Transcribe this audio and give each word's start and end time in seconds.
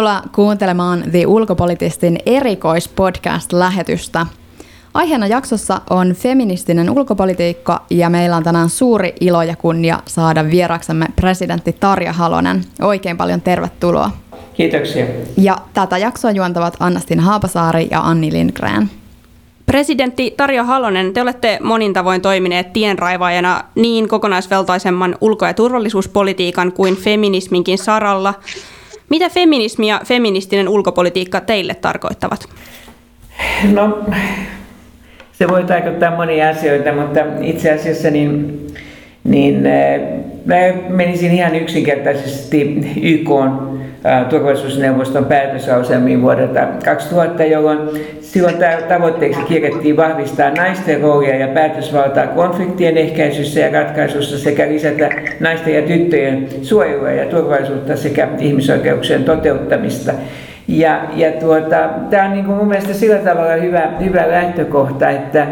Tervetuloa 0.00 0.34
kuuntelemaan 0.34 1.04
The 1.10 1.26
Ulkopolitistin 1.26 2.18
erikoispodcast-lähetystä. 2.26 4.26
Aiheena 4.94 5.26
jaksossa 5.26 5.80
on 5.90 6.12
feministinen 6.12 6.90
ulkopolitiikka 6.90 7.82
ja 7.90 8.10
meillä 8.10 8.36
on 8.36 8.42
tänään 8.42 8.68
suuri 8.68 9.14
ilo 9.20 9.42
ja 9.42 9.56
kunnia 9.56 10.02
saada 10.06 10.50
vieraksemme 10.50 11.06
presidentti 11.16 11.72
Tarja 11.72 12.12
Halonen. 12.12 12.64
Oikein 12.82 13.16
paljon 13.16 13.40
tervetuloa. 13.40 14.10
Kiitoksia. 14.54 15.06
Ja 15.36 15.58
tätä 15.74 15.98
jaksoa 15.98 16.30
juontavat 16.30 16.76
Annastin 16.80 17.20
Haapasaari 17.20 17.88
ja 17.90 18.00
Anni 18.00 18.32
Lindgren. 18.32 18.90
Presidentti 19.66 20.34
Tarjo 20.36 20.64
Halonen, 20.64 21.12
te 21.12 21.22
olette 21.22 21.58
monin 21.62 21.92
tavoin 21.92 22.22
toimineet 22.22 22.72
tienraivaajana 22.72 23.64
niin 23.74 24.08
kokonaisvaltaisemman 24.08 25.16
ulko- 25.20 25.46
ja 25.46 25.54
turvallisuuspolitiikan 25.54 26.72
kuin 26.72 26.96
feminisminkin 26.96 27.78
saralla. 27.78 28.34
Mitä 29.10 29.28
feminismi 29.28 29.88
ja 29.88 30.00
feministinen 30.04 30.68
ulkopolitiikka 30.68 31.40
teille 31.40 31.74
tarkoittavat? 31.74 32.48
No, 33.72 34.04
se 35.32 35.48
voi 35.48 35.64
tarkoittaa 35.64 36.16
monia 36.16 36.48
asioita, 36.48 36.92
mutta 36.92 37.20
itse 37.40 37.72
asiassa 37.72 38.10
niin, 38.10 38.66
niin 39.24 39.66
eh, 39.66 40.00
mä 40.44 40.56
menisin 40.88 41.32
ihan 41.32 41.54
yksinkertaisesti 41.56 42.80
YK 43.02 43.30
turvallisuusneuvoston 44.30 45.24
päätösasemiin 45.24 46.22
vuodelta 46.22 46.60
2000, 46.84 47.44
jolloin 47.44 47.78
silloin 48.20 48.54
tavoitteeksi 48.88 49.40
kirjattiin 49.42 49.96
vahvistaa 49.96 50.50
naisten 50.50 51.00
roolia 51.00 51.36
ja 51.36 51.48
päätösvaltaa 51.48 52.26
konfliktien 52.26 52.96
ehkäisyssä 52.96 53.60
ja 53.60 53.72
ratkaisussa 53.72 54.38
sekä 54.38 54.68
lisätä 54.68 55.10
naisten 55.40 55.74
ja 55.74 55.82
tyttöjen 55.82 56.48
suojelua 56.62 57.10
ja 57.10 57.26
turvallisuutta 57.26 57.96
sekä 57.96 58.28
ihmisoikeuksien 58.38 59.24
toteuttamista. 59.24 60.12
Ja, 60.68 61.00
ja 61.14 61.32
tuota, 61.32 61.88
tämä 62.10 62.24
on 62.24 62.32
niin 62.32 62.44
kuin 62.44 62.56
mun 62.56 62.68
mielestä 62.68 62.94
sillä 62.94 63.18
tavalla 63.18 63.52
hyvä, 63.52 63.90
hyvä 64.00 64.30
lähtökohta, 64.30 65.10
että 65.10 65.46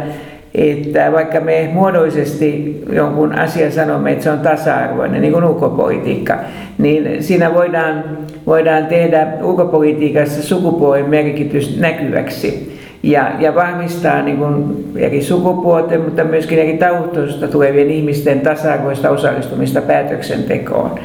että 0.54 1.12
vaikka 1.12 1.40
me 1.40 1.70
muodollisesti 1.72 2.82
jonkun 2.92 3.38
asian 3.38 3.72
sanomme, 3.72 4.12
että 4.12 4.24
se 4.24 4.30
on 4.30 4.40
tasa-arvoinen, 4.40 5.20
niin 5.20 5.32
kuin 5.32 5.44
ulkopolitiikka, 5.44 6.38
niin 6.78 7.22
siinä 7.22 7.54
voidaan, 7.54 8.04
voidaan 8.46 8.86
tehdä 8.86 9.26
ulkopolitiikassa 9.42 10.42
sukupuolen 10.42 11.10
merkitys 11.10 11.78
näkyväksi 11.78 12.78
ja, 13.02 13.32
ja 13.38 13.54
vahvistaa 13.54 14.22
niin 14.22 14.36
kuin 14.36 14.84
eri 14.96 15.22
sukupuolten, 15.22 16.00
mutta 16.00 16.24
myöskin 16.24 16.58
eri 16.58 16.78
taustoista 16.78 17.48
tulevien 17.48 17.90
ihmisten 17.90 18.40
tasa-arvoista 18.40 19.10
osallistumista 19.10 19.80
päätöksentekoon. 19.80 20.98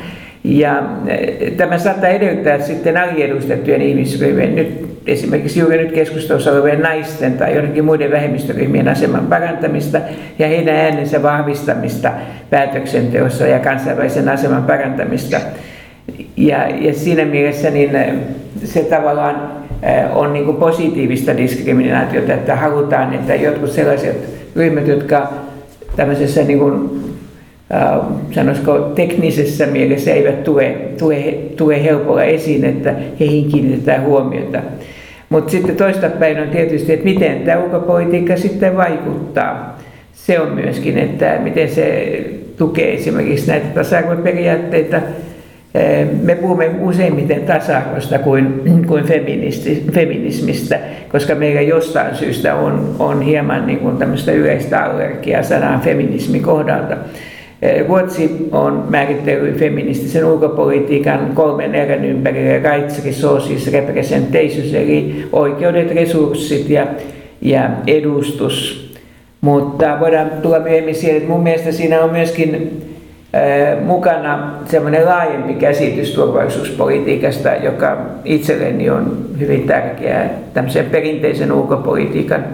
Ja 0.44 0.84
eh, 1.08 1.52
tämä 1.52 1.78
saattaa 1.78 2.10
edellyttää 2.10 2.60
sitten 2.60 2.98
aliedustettujen 2.98 3.82
ihmisryhmien, 3.82 4.56
nyt 4.56 4.86
esimerkiksi 5.08 5.60
juuri 5.60 5.78
nyt 5.78 5.92
keskustelussa 5.92 6.52
olevien 6.52 6.82
naisten 6.82 7.38
tai 7.38 7.54
joidenkin 7.54 7.86
muiden 7.86 8.12
vähemmistöryhmien 8.12 8.88
aseman 8.88 9.28
parantamista 9.28 10.02
ja 10.40 10.48
heidän 10.48 10.76
äänensä 10.76 11.24
vahvistamista 11.24 12.12
päätöksenteossa 12.50 13.48
ja 13.48 13.60
kansainvälisen 13.60 14.30
aseman 14.30 14.64
parantamista. 14.64 15.38
Ja, 16.38 16.68
ja 16.68 16.94
siinä 16.94 17.26
mielessä 17.26 17.70
niin 17.70 17.96
eh, 17.96 18.14
se 18.64 18.80
tavallaan 18.80 19.52
eh, 19.84 20.18
on 20.18 20.34
niin 20.34 20.46
kuin 20.46 20.58
positiivista 20.58 21.38
diskriminaatiota, 21.38 22.34
että 22.34 22.56
halutaan, 22.56 23.14
että 23.14 23.36
jotkut 23.36 23.72
sellaiset 23.72 24.30
ryhmät, 24.56 24.88
jotka 24.88 25.34
tämmöisessä 25.96 26.44
niin 26.44 26.60
kuin 26.60 27.04
sanoisiko 28.32 28.80
teknisessä 28.80 29.66
mielessä 29.66 30.12
eivät 30.12 30.44
tue, 30.44 30.76
tue, 30.98 31.22
tue 31.58 31.84
helpolla 31.84 32.24
esiin, 32.24 32.66
että 32.66 32.94
heihin 33.20 33.50
kiinnitetään 33.50 34.04
huomiota. 34.04 34.60
Mutta 35.30 35.52
sitten 35.52 35.76
toista 35.76 36.10
päin 36.10 36.40
on 36.40 36.48
tietysti, 36.48 36.94
että 36.94 37.06
miten 37.06 37.40
tämä 37.40 37.64
ulkopolitiikka 37.64 38.38
sitten 38.38 38.78
vaikuttaa. 38.78 39.80
Se 40.14 40.40
on 40.40 40.52
myöskin, 40.52 40.98
että 40.98 41.40
miten 41.44 41.70
se 41.70 42.18
tukee 42.58 42.94
esimerkiksi 42.94 43.48
näitä 43.48 43.68
tasa-arvoperiaatteita. 43.68 45.02
Me 46.22 46.36
puhumme 46.36 46.72
useimmiten 46.82 47.42
tasa-arvosta 47.42 48.20
kuin, 48.20 48.62
kuin 48.88 49.04
feminismistä, 49.94 50.80
koska 51.12 51.36
meillä 51.36 51.62
jostain 51.62 52.16
syystä 52.16 52.56
on, 52.56 52.96
on 53.00 53.22
hieman 53.22 53.68
niin 53.68 53.80
kuin 53.80 53.98
tämmöistä 53.98 54.32
yleistä 54.32 54.84
allergiaa 54.84 55.44
sanan 55.44 55.82
feminismi 55.82 56.40
kohdalta. 56.40 56.98
Ruotsi 57.88 58.48
on 58.52 58.86
määritellyt 58.90 59.60
feministisen 59.60 60.26
ulkopolitiikan 60.26 61.32
kolmen 61.34 61.76
erän 61.76 62.06
ympärille, 62.06 62.60
rights, 62.60 63.06
resources, 63.06 63.72
representations, 63.72 64.74
eli 64.74 65.28
oikeudet, 65.32 65.96
resurssit 65.96 66.70
ja, 66.70 66.88
ja 67.42 67.70
edustus. 67.88 68.84
Mutta 69.42 69.98
voidaan 70.00 70.32
tulla 70.42 70.60
myöhemmin 70.60 70.96
siihen, 70.96 71.18
että 71.18 71.30
mun 71.30 71.44
mielestä 71.44 71.72
siinä 71.72 72.04
on 72.04 72.12
myöskin 72.12 72.82
mukana 73.86 74.54
semmoinen 74.66 75.06
laajempi 75.06 75.54
käsitys 75.54 76.14
turvallisuuspolitiikasta, 76.14 77.50
joka 77.50 77.98
itselleni 78.26 78.90
on 78.90 79.18
hyvin 79.40 79.64
tärkeää. 79.64 80.30
Tämmöisen 80.54 80.86
perinteisen 80.86 81.52
ulkopolitiikan 81.52 82.46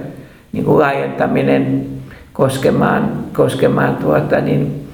niin 0.51 0.65
kuin 0.65 0.79
laajentaminen 0.79 1.85
koskemaan, 2.33 3.11
koskemaan 3.33 3.95
tuota, 3.95 4.41
niin, 4.41 4.88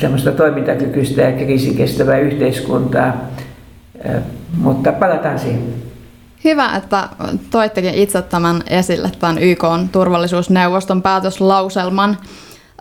semmoista 0.00 0.32
toimintakykyistä 0.32 1.22
ja 1.22 1.32
kriisikestävää 1.32 2.18
yhteiskuntaa, 2.18 3.16
mutta 4.56 4.92
palataan 4.92 5.38
siihen. 5.38 5.74
Hyvä, 6.44 6.76
että 6.76 7.08
toittekin 7.50 7.94
itse 7.94 8.22
tämän 8.22 8.62
esille, 8.66 9.10
tämän 9.18 9.38
YK 9.38 9.64
turvallisuusneuvoston 9.92 11.02
päätöslauselman. 11.02 12.16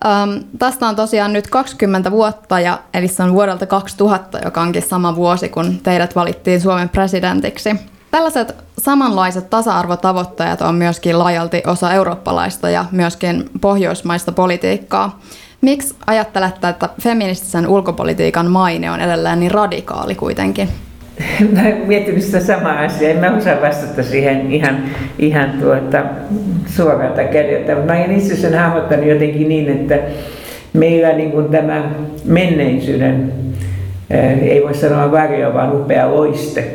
Ähm, 0.06 0.30
tästä 0.60 0.88
on 0.88 0.96
tosiaan 0.96 1.34
nyt 1.34 1.48
20 1.48 2.12
vuotta, 2.12 2.60
ja, 2.60 2.80
eli 2.94 3.08
se 3.08 3.24
on 3.24 3.34
vuodelta 3.34 3.66
2000, 3.66 4.40
joka 4.46 4.62
onkin 4.62 4.82
sama 4.82 5.16
vuosi, 5.16 5.50
kun 5.50 5.80
teidät 5.84 6.16
valittiin 6.16 6.62
Suomen 6.62 6.90
presidentiksi. 6.90 7.76
Tällaiset 8.12 8.56
samanlaiset 8.78 9.50
tasa-arvotavoitteet 9.50 10.62
on 10.62 10.76
myöskin 10.76 11.20
laajalti 11.20 11.64
osa 11.68 11.94
eurooppalaista 11.94 12.70
ja 12.70 12.86
myöskin 12.92 13.50
pohjoismaista 13.62 14.32
politiikkaa. 14.32 15.20
Miksi 15.62 15.96
ajattelette, 16.08 16.70
että 16.70 16.90
feministisen 17.02 17.68
ulkopolitiikan 17.68 18.52
maine 18.52 18.92
on 18.92 19.02
edelleen 19.02 19.40
niin 19.40 19.52
radikaali 19.52 20.16
kuitenkin? 20.16 20.70
Mä 21.54 21.62
olen 21.62 21.88
miettinyt 21.88 22.24
sitä 22.24 22.40
samaa 22.40 22.80
asiaa. 22.80 23.12
En 23.12 23.18
mä 23.18 23.36
osaa 23.36 23.62
vastata 23.62 24.04
siihen 24.04 24.52
ihan, 24.52 24.84
ihan 25.20 25.52
tuota, 25.62 26.04
suoralta 26.66 27.24
kädeltä. 27.24 27.76
Mä 27.76 27.94
olen 27.94 28.18
itse 28.18 28.36
sen 28.36 28.60
hahmottanut 28.60 29.06
jotenkin 29.06 29.50
niin, 29.50 29.70
että 29.70 30.00
meillä 30.74 31.14
niin 31.14 31.32
kuin 31.32 31.50
tämä 31.50 31.92
menneisyyden, 32.26 33.34
ei 34.42 34.64
voi 34.64 34.76
sanoa 34.76 35.12
varjo, 35.12 35.54
vaan 35.54 35.76
upea 35.76 36.12
loiste, 36.12 36.72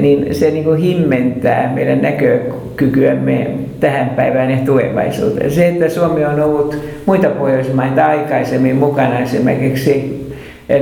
niin 0.00 0.34
se 0.34 0.50
niin 0.50 0.64
kuin 0.64 0.78
himmentää 0.78 1.72
meidän 1.74 2.02
näkökykyämme 2.02 3.46
tähän 3.80 4.10
päivään 4.10 4.50
ja 4.50 4.56
tulevaisuuteen. 4.66 5.50
Se, 5.50 5.68
että 5.68 5.88
Suomi 5.88 6.24
on 6.24 6.40
ollut 6.40 6.76
muita 7.06 7.28
Pohjoismaita 7.28 8.06
aikaisemmin 8.06 8.76
mukana 8.76 9.18
esimerkiksi 9.18 10.18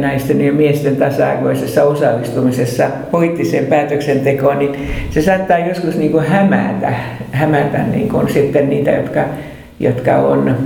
naisten 0.00 0.40
ja 0.40 0.52
miesten 0.52 0.96
tasa-arvoisessa 0.96 1.84
osallistumisessa 1.84 2.90
poliittiseen 3.10 3.66
päätöksentekoon, 3.66 4.58
niin 4.58 4.76
se 5.10 5.22
saattaa 5.22 5.58
joskus 5.58 5.96
niin 5.96 6.12
kuin 6.12 6.24
hämätä, 6.24 6.92
hämätä 7.32 7.78
niin 7.78 8.08
kuin 8.08 8.28
sitten 8.28 8.70
niitä, 8.70 8.90
jotka, 8.90 9.24
jotka 9.80 10.16
on 10.16 10.56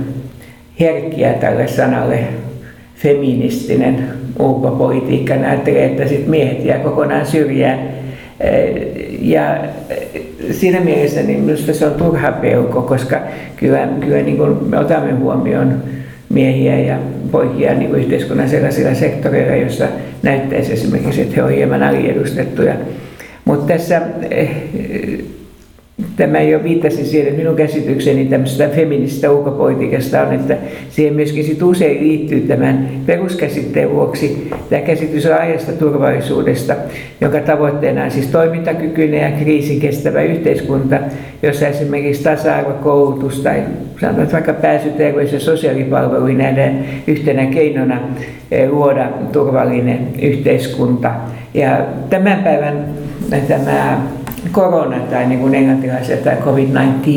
herkkiä 0.79 1.33
tälle 1.33 1.67
sanalle 1.67 2.19
feministinen 2.95 4.03
ulkopolitiikka. 4.39 5.35
Ne 5.35 5.47
ajattelee, 5.47 5.85
että 5.85 6.07
sit 6.07 6.27
miehet 6.27 6.65
jää 6.65 6.79
kokonaan 6.79 7.25
syrjään. 7.25 8.00
Ja 9.21 9.57
siinä 10.51 10.79
mielessä 10.79 11.23
niin 11.23 11.39
minusta 11.39 11.73
se 11.73 11.85
on 11.85 11.93
turha 11.93 12.31
pelko, 12.31 12.81
koska 12.81 13.19
kyllä, 13.55 13.87
kyllä 13.99 14.21
niin 14.21 14.37
kuin 14.37 14.63
me 14.69 14.79
otamme 14.79 15.11
huomioon 15.11 15.83
miehiä 16.29 16.79
ja 16.79 16.97
poikia 17.31 17.73
niin 17.73 17.89
kuin 17.89 18.01
yhteiskunnan 18.01 18.49
sellaisilla 18.49 18.93
sektoreilla, 18.93 19.55
joissa 19.55 19.87
näyttäisi 20.23 20.73
esimerkiksi, 20.73 21.21
että 21.21 21.35
he 21.35 21.43
ovat 21.43 21.55
hieman 21.55 21.83
aliedustettuja. 21.83 22.73
Mutta 23.45 23.73
tässä 23.73 24.01
eh, 24.31 24.49
tämä 26.15 26.41
jo 26.41 26.63
viittasi 26.63 27.05
siihen, 27.05 27.27
että 27.27 27.39
minun 27.39 27.55
käsitykseni 27.55 28.25
tämmöisestä 28.25 28.67
feminististä 28.67 29.31
ulkopolitiikasta 29.31 30.21
on, 30.21 30.33
että 30.33 30.57
siihen 30.89 31.13
myöskin 31.13 31.43
sit 31.43 31.61
usein 31.61 31.99
liittyy 31.99 32.41
tämän 32.41 32.89
peruskäsitteen 33.05 33.91
vuoksi 33.91 34.49
tämä 34.69 34.81
käsitys 34.81 35.25
laajasta 35.25 35.71
turvallisuudesta, 35.71 36.75
jonka 37.21 37.39
tavoitteena 37.39 38.03
on 38.03 38.11
siis 38.11 38.27
toimintakykyinen 38.27 39.21
ja 39.21 39.39
kriisin 39.39 39.79
kestävä 39.79 40.21
yhteiskunta, 40.21 40.99
jossa 41.43 41.67
esimerkiksi 41.67 42.23
tasa-arvo, 42.23 42.73
koulutus 42.73 43.39
tai 43.39 43.63
sanotaan 44.01 44.31
vaikka 44.31 44.53
pääsy 44.53 44.89
terveys- 44.89 45.33
ja 45.33 45.39
sosiaalipalveluihin 45.39 46.37
näiden 46.37 46.85
yhtenä 47.07 47.45
keinona 47.45 47.99
eh, 48.51 48.69
luoda 48.69 49.09
turvallinen 49.31 50.07
yhteiskunta. 50.21 51.11
Ja 51.53 51.85
tämän 52.09 52.43
päivän 52.43 52.85
tämä 53.47 54.01
korona 54.51 54.99
tai 54.99 55.27
niin 55.27 55.39
kuin 55.39 55.55
englantilaisella 55.55 56.23
tai 56.23 56.35
COVID-19 56.35 57.09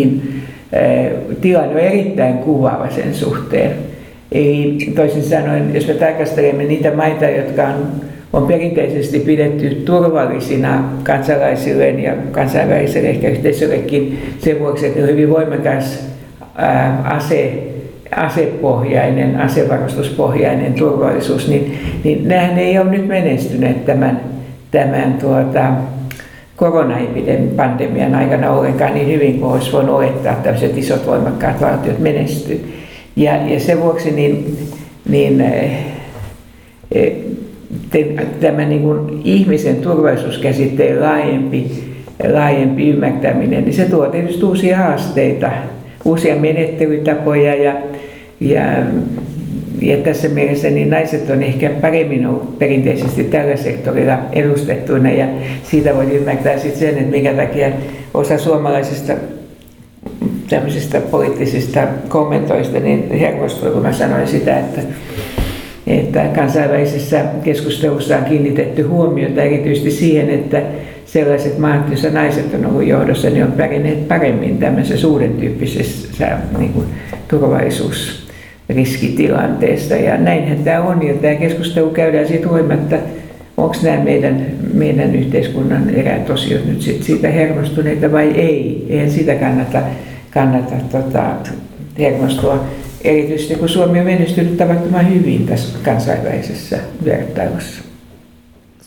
eh, 0.73 1.13
tilanne 1.41 1.75
on 1.75 1.81
erittäin 1.81 2.39
kuvaava 2.39 2.91
sen 2.91 3.15
suhteen. 3.15 3.73
Eli 4.33 4.79
toisin 4.97 5.23
sanoen, 5.23 5.75
jos 5.75 5.87
me 5.87 5.95
tarkastelemme 5.95 6.65
niitä 6.65 6.95
maita, 6.95 7.25
jotka 7.25 7.63
on, 7.63 7.87
on 8.33 8.47
perinteisesti 8.47 9.19
pidetty 9.21 9.71
turvallisina 9.71 10.85
kansalaisilleen 11.03 12.01
ja 12.01 12.13
kansainväliselle 12.33 13.09
ehkä 13.09 13.29
yhteisöllekin 13.29 14.19
sen 14.39 14.61
vuoksi, 14.61 14.87
että 14.87 15.01
on 15.01 15.09
hyvin 15.09 15.31
voimakas 15.31 16.07
ää, 16.57 17.03
ase, 17.05 17.63
asepohjainen, 18.17 19.41
asevarustuspohjainen 19.41 20.75
turvallisuus, 20.75 21.49
niin, 21.49 21.79
niin 22.05 22.29
nämähän 22.29 22.59
ei 22.59 22.79
ole 22.79 22.91
nyt 22.91 23.07
menestyneet 23.09 23.85
tämän, 23.85 24.21
tämän 24.71 25.15
tuota, 25.21 25.73
koronapandemian 26.57 28.15
aikana 28.15 28.51
ollenkaan 28.51 28.95
niin 28.95 29.07
hyvin 29.07 29.41
kuin 29.41 29.53
olisi 29.53 29.73
voinut 29.73 29.95
olettaa, 29.95 30.33
että 30.33 30.45
tämmöiset 30.45 30.79
isot 30.79 31.07
voimakkaat 31.07 31.61
valtiot 31.61 31.99
menestyy. 31.99 32.75
Ja, 33.17 33.37
ja 33.47 33.61
sen 33.61 33.81
vuoksi 33.81 34.11
niin, 34.11 34.59
niin 35.09 35.41
eh, 35.41 35.87
eh, 36.93 37.13
tämä 38.41 38.65
niin 38.65 38.83
kuin 38.83 39.21
ihmisen 39.25 39.77
turvallisuuskäsitteen 39.77 41.01
laajempi, 41.01 41.71
laajempi 42.33 42.89
ymmärtäminen, 42.89 43.65
niin 43.65 43.75
se 43.75 43.85
tuo 43.85 44.07
tietysti 44.07 44.45
uusia 44.45 44.77
haasteita, 44.77 45.51
uusia 46.05 46.37
menettelytapoja 46.37 47.55
ja, 47.55 47.75
ja 48.41 48.63
ja 49.83 49.97
tässä 49.97 50.29
mielessä 50.29 50.71
niin 50.71 50.91
naiset 50.91 51.31
on 51.31 51.43
ehkä 51.43 51.71
paremmin 51.81 52.27
ollut 52.27 52.59
perinteisesti 52.59 53.25
tällä 53.25 53.57
sektorilla 53.57 54.19
edustettuina 54.33 55.11
ja 55.11 55.27
siitä 55.63 55.95
voi 55.97 56.17
ymmärtää 56.17 56.59
sitten 56.59 56.79
sen, 56.79 56.99
että 56.99 57.11
minkä 57.11 57.35
takia 57.35 57.69
osa 58.15 58.39
suomalaisista 58.39 59.13
tämmöisistä 60.51 61.01
poliittisista 61.01 61.81
kommentoista 62.09 62.81
niin 62.81 63.11
hermostui, 63.11 63.71
kun 63.71 63.83
mä 63.83 63.93
sanoin 63.93 64.29
sitä, 64.29 64.59
että, 64.59 64.81
että 65.87 66.25
kansainvälisessä 66.35 67.25
keskustelussa 67.45 68.17
on 68.17 68.25
kiinnitetty 68.25 68.83
huomiota 68.83 69.43
erityisesti 69.43 69.91
siihen, 69.91 70.31
että 70.31 70.63
sellaiset 71.07 71.59
maat, 71.59 71.89
joissa 71.89 72.11
naiset 72.11 72.55
on 72.55 72.67
ollut 72.67 72.87
johdossa, 72.87 73.31
niin 73.31 73.45
on 73.45 73.53
pärjänneet 73.53 74.09
paremmin 74.09 74.59
tämmöisessä 74.59 75.09
uuden 75.09 75.33
tyyppisessä 75.33 76.39
niin 76.59 76.73
kuin, 76.73 76.87
turvallisuus 77.29 78.24
riskitilanteesta. 78.69 79.95
Ja 79.95 80.17
näinhän 80.17 80.59
tämä 80.59 80.83
on, 80.83 81.07
ja 81.07 81.15
tämä 81.15 81.35
keskustelu 81.35 81.91
käydään 81.91 82.29
siitä 82.29 82.49
huolimatta, 82.49 82.97
onko 83.57 83.77
nämä 83.83 84.05
meidän, 84.05 84.47
meidän 84.75 85.15
yhteiskunnan 85.15 85.91
eräät 85.91 86.31
osiot 86.31 86.67
nyt 86.67 86.83
sit 86.83 87.03
siitä 87.03 87.29
hermostuneita 87.29 88.13
vai 88.13 88.31
ei. 88.31 88.87
Eihän 88.89 89.11
sitä 89.11 89.35
kannata, 89.35 89.83
kannata 90.31 90.75
tota, 90.93 91.25
hermostua. 91.99 92.65
Erityisesti 93.05 93.55
kun 93.55 93.69
Suomi 93.69 93.99
on 93.99 94.07
menestynyt 94.07 94.57
tavattoman 94.57 95.15
hyvin 95.15 95.47
tässä 95.47 95.79
kansainvälisessä 95.85 96.79
vertailussa. 97.05 97.94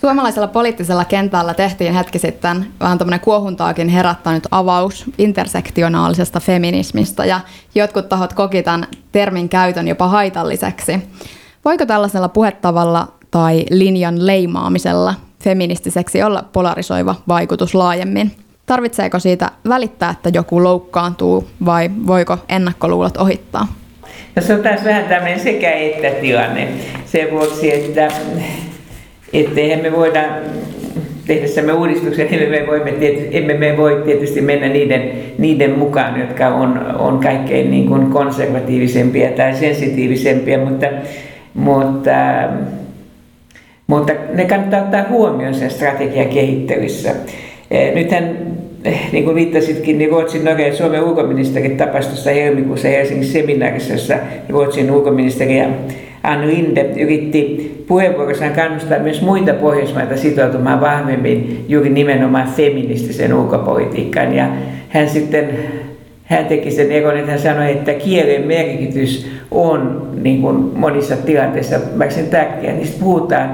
Suomalaisella 0.01 0.47
poliittisella 0.47 1.05
kentällä 1.05 1.53
tehtiin 1.53 1.93
hetki 1.93 2.19
sitten 2.19 2.67
vähän 2.79 2.97
tämmöinen 2.97 3.19
kuohuntaakin 3.19 3.89
herättänyt 3.89 4.47
avaus 4.51 5.05
intersektionaalisesta 5.17 6.39
feminismistä 6.39 7.25
ja 7.25 7.39
jotkut 7.75 8.09
tahot 8.09 8.33
koki 8.33 8.63
tämän 8.63 8.87
termin 9.11 9.49
käytön 9.49 9.87
jopa 9.87 10.07
haitalliseksi. 10.07 10.99
Voiko 11.65 11.85
tällaisella 11.85 12.29
puhetavalla 12.29 13.07
tai 13.31 13.65
linjan 13.69 14.25
leimaamisella 14.25 15.13
feministiseksi 15.43 16.23
olla 16.23 16.43
polarisoiva 16.53 17.15
vaikutus 17.27 17.75
laajemmin? 17.75 18.31
Tarvitseeko 18.65 19.19
siitä 19.19 19.51
välittää, 19.69 20.09
että 20.09 20.29
joku 20.33 20.63
loukkaantuu 20.63 21.47
vai 21.65 21.89
voiko 22.07 22.37
ennakkoluulot 22.49 23.17
ohittaa? 23.17 23.67
No 24.35 24.41
se 24.41 24.53
on 24.53 24.63
taas 24.63 24.83
vähän 24.83 25.03
tämmöinen 25.03 25.39
sekä 25.39 25.71
että 25.71 26.21
tilanne. 26.21 26.67
Sen 27.05 27.31
vuoksi, 27.31 27.73
että 27.73 28.11
että 29.33 29.61
eihän 29.61 29.81
me 29.81 29.91
voida 29.91 30.23
tehdessämme 31.27 31.73
uudistuksen, 31.73 32.27
emme 32.31 32.59
me, 32.59 32.67
voimme, 32.67 32.93
emme 33.31 33.53
me 33.53 33.77
voi 33.77 34.01
tietysti 34.05 34.41
mennä 34.41 34.69
niiden, 34.69 35.11
niiden 35.37 35.79
mukaan, 35.79 36.19
jotka 36.19 36.47
on, 36.47 36.95
on 36.99 37.19
kaikkein 37.19 37.71
niin 37.71 37.87
kuin 37.87 38.09
konservatiivisempia 38.09 39.29
tai 39.29 39.53
sensitiivisempia, 39.53 40.57
mutta, 40.57 40.87
mutta, 41.53 42.11
mutta 43.87 44.13
ne 44.33 44.45
kannattaa 44.45 44.81
ottaa 44.81 45.05
huomioon 45.09 45.53
sen 45.53 45.71
strategiakehittelyssä. 45.71 47.15
Eh, 47.71 47.93
nythän, 47.95 48.37
eh, 48.83 49.11
niin 49.11 49.23
kuin 49.23 49.35
viittasitkin, 49.35 49.97
niin 49.97 50.09
Ruotsin, 50.09 50.45
Norja 50.45 50.67
ja 50.67 50.75
Suomen 50.75 51.03
ulkoministerit 51.03 51.77
tapasivat 51.77 52.35
helmikuussa 52.35 52.87
Helsingin 52.87 53.27
seminaarissa, 53.27 53.93
jossa 53.93 54.15
Ruotsin 54.49 54.91
ulkoministeri 54.91 55.57
ja 55.57 55.69
Ann 56.23 56.47
Linde 56.47 56.81
yritti 56.99 57.83
puheenvuorossaan 57.87 58.53
kannustaa 58.53 58.99
myös 58.99 59.21
muita 59.21 59.53
Pohjoismaita 59.53 60.17
sitoutumaan 60.17 60.81
vahvemmin 60.81 61.65
juuri 61.67 61.89
nimenomaan 61.89 62.47
feministisen 62.47 63.33
ulkopolitiikkaan. 63.33 64.35
Ja 64.35 64.47
hän 64.89 65.09
sitten 65.09 65.49
hän 66.23 66.45
teki 66.45 66.71
sen 66.71 66.91
eron, 66.91 67.17
että 67.17 67.31
hän 67.31 67.39
sanoi, 67.39 67.71
että 67.71 67.93
kielen 67.93 68.47
merkitys 68.47 69.27
on 69.51 70.09
niin 70.21 70.41
kuin 70.41 70.55
monissa 70.55 71.15
tilanteissa 71.17 71.79
varsin 71.99 72.27
tärkeä. 72.27 72.73
Niistä 72.73 72.99
puhutaan 72.99 73.49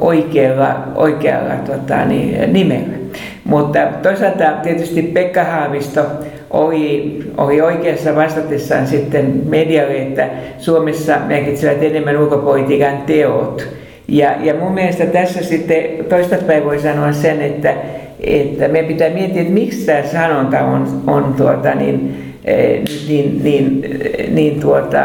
oikealla, 0.00 0.76
oikealla 0.94 1.54
tota, 1.54 2.04
niin, 2.04 2.52
nimellä. 2.52 3.02
Mutta 3.44 3.78
toisaalta 4.02 4.44
tietysti 4.62 5.02
Pekka 5.02 5.44
Haavisto 5.44 6.06
oli, 6.52 7.18
oli 7.36 7.60
oikeassa 7.60 8.14
vastatessaan 8.14 8.86
sitten 8.86 9.42
medialle, 9.48 10.02
että 10.02 10.28
Suomessa 10.58 11.18
merkitsevät 11.26 11.82
enemmän 11.82 12.18
ulkopolitiikan 12.18 12.98
teot. 13.06 13.68
Ja, 14.08 14.34
ja 14.40 14.54
mun 14.54 14.72
mielestä 14.72 15.06
tässä 15.06 15.42
sitten 15.42 15.84
toistapäin 16.08 16.64
voi 16.64 16.78
sanoa 16.78 17.12
sen, 17.12 17.42
että, 17.42 17.74
että 18.20 18.68
meidän 18.68 18.88
pitää 18.88 19.10
miettiä, 19.10 19.42
että 19.42 19.54
miksi 19.54 19.86
tämä 19.86 20.02
sanonta 20.02 20.60
on, 20.60 21.02
on 21.06 21.34
tuota, 21.36 21.74
niin, 21.74 22.14
eh, 22.44 22.82
niin, 23.08 23.40
niin, 23.44 23.84
niin 24.30 24.60
tuota, 24.60 24.98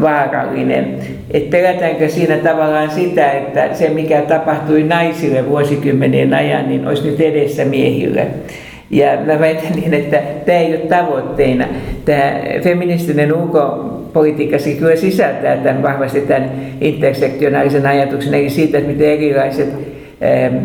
vaarallinen. 0.00 0.98
Että 1.30 1.56
pelätäänkö 1.56 2.08
siinä 2.08 2.36
tavallaan 2.36 2.90
sitä, 2.90 3.32
että 3.32 3.74
se 3.74 3.88
mikä 3.88 4.22
tapahtui 4.22 4.82
naisille 4.82 5.48
vuosikymmenien 5.48 6.34
ajan, 6.34 6.68
niin 6.68 6.86
olisi 6.86 7.10
nyt 7.10 7.20
edessä 7.20 7.64
miehille. 7.64 8.26
Ja 8.90 9.18
mä 9.26 9.40
väitän 9.40 9.72
niin, 9.72 9.94
että 9.94 10.22
tämä 10.46 10.58
ei 10.58 10.66
ole 10.66 10.76
tavoitteena. 10.76 11.66
Tämä 12.04 12.32
feministinen 12.62 13.32
ulkopolitiikka 13.32 14.56
kyllä 14.78 14.96
sisältää 14.96 15.56
tämän 15.56 15.82
vahvasti 15.82 16.20
tämän 16.20 16.50
intersektionaalisen 16.80 17.86
ajatuksen, 17.86 18.34
eli 18.34 18.50
siitä, 18.50 18.78
että 18.78 18.90
miten 18.90 19.08
erilaiset 19.08 19.68
ähm, 20.22 20.56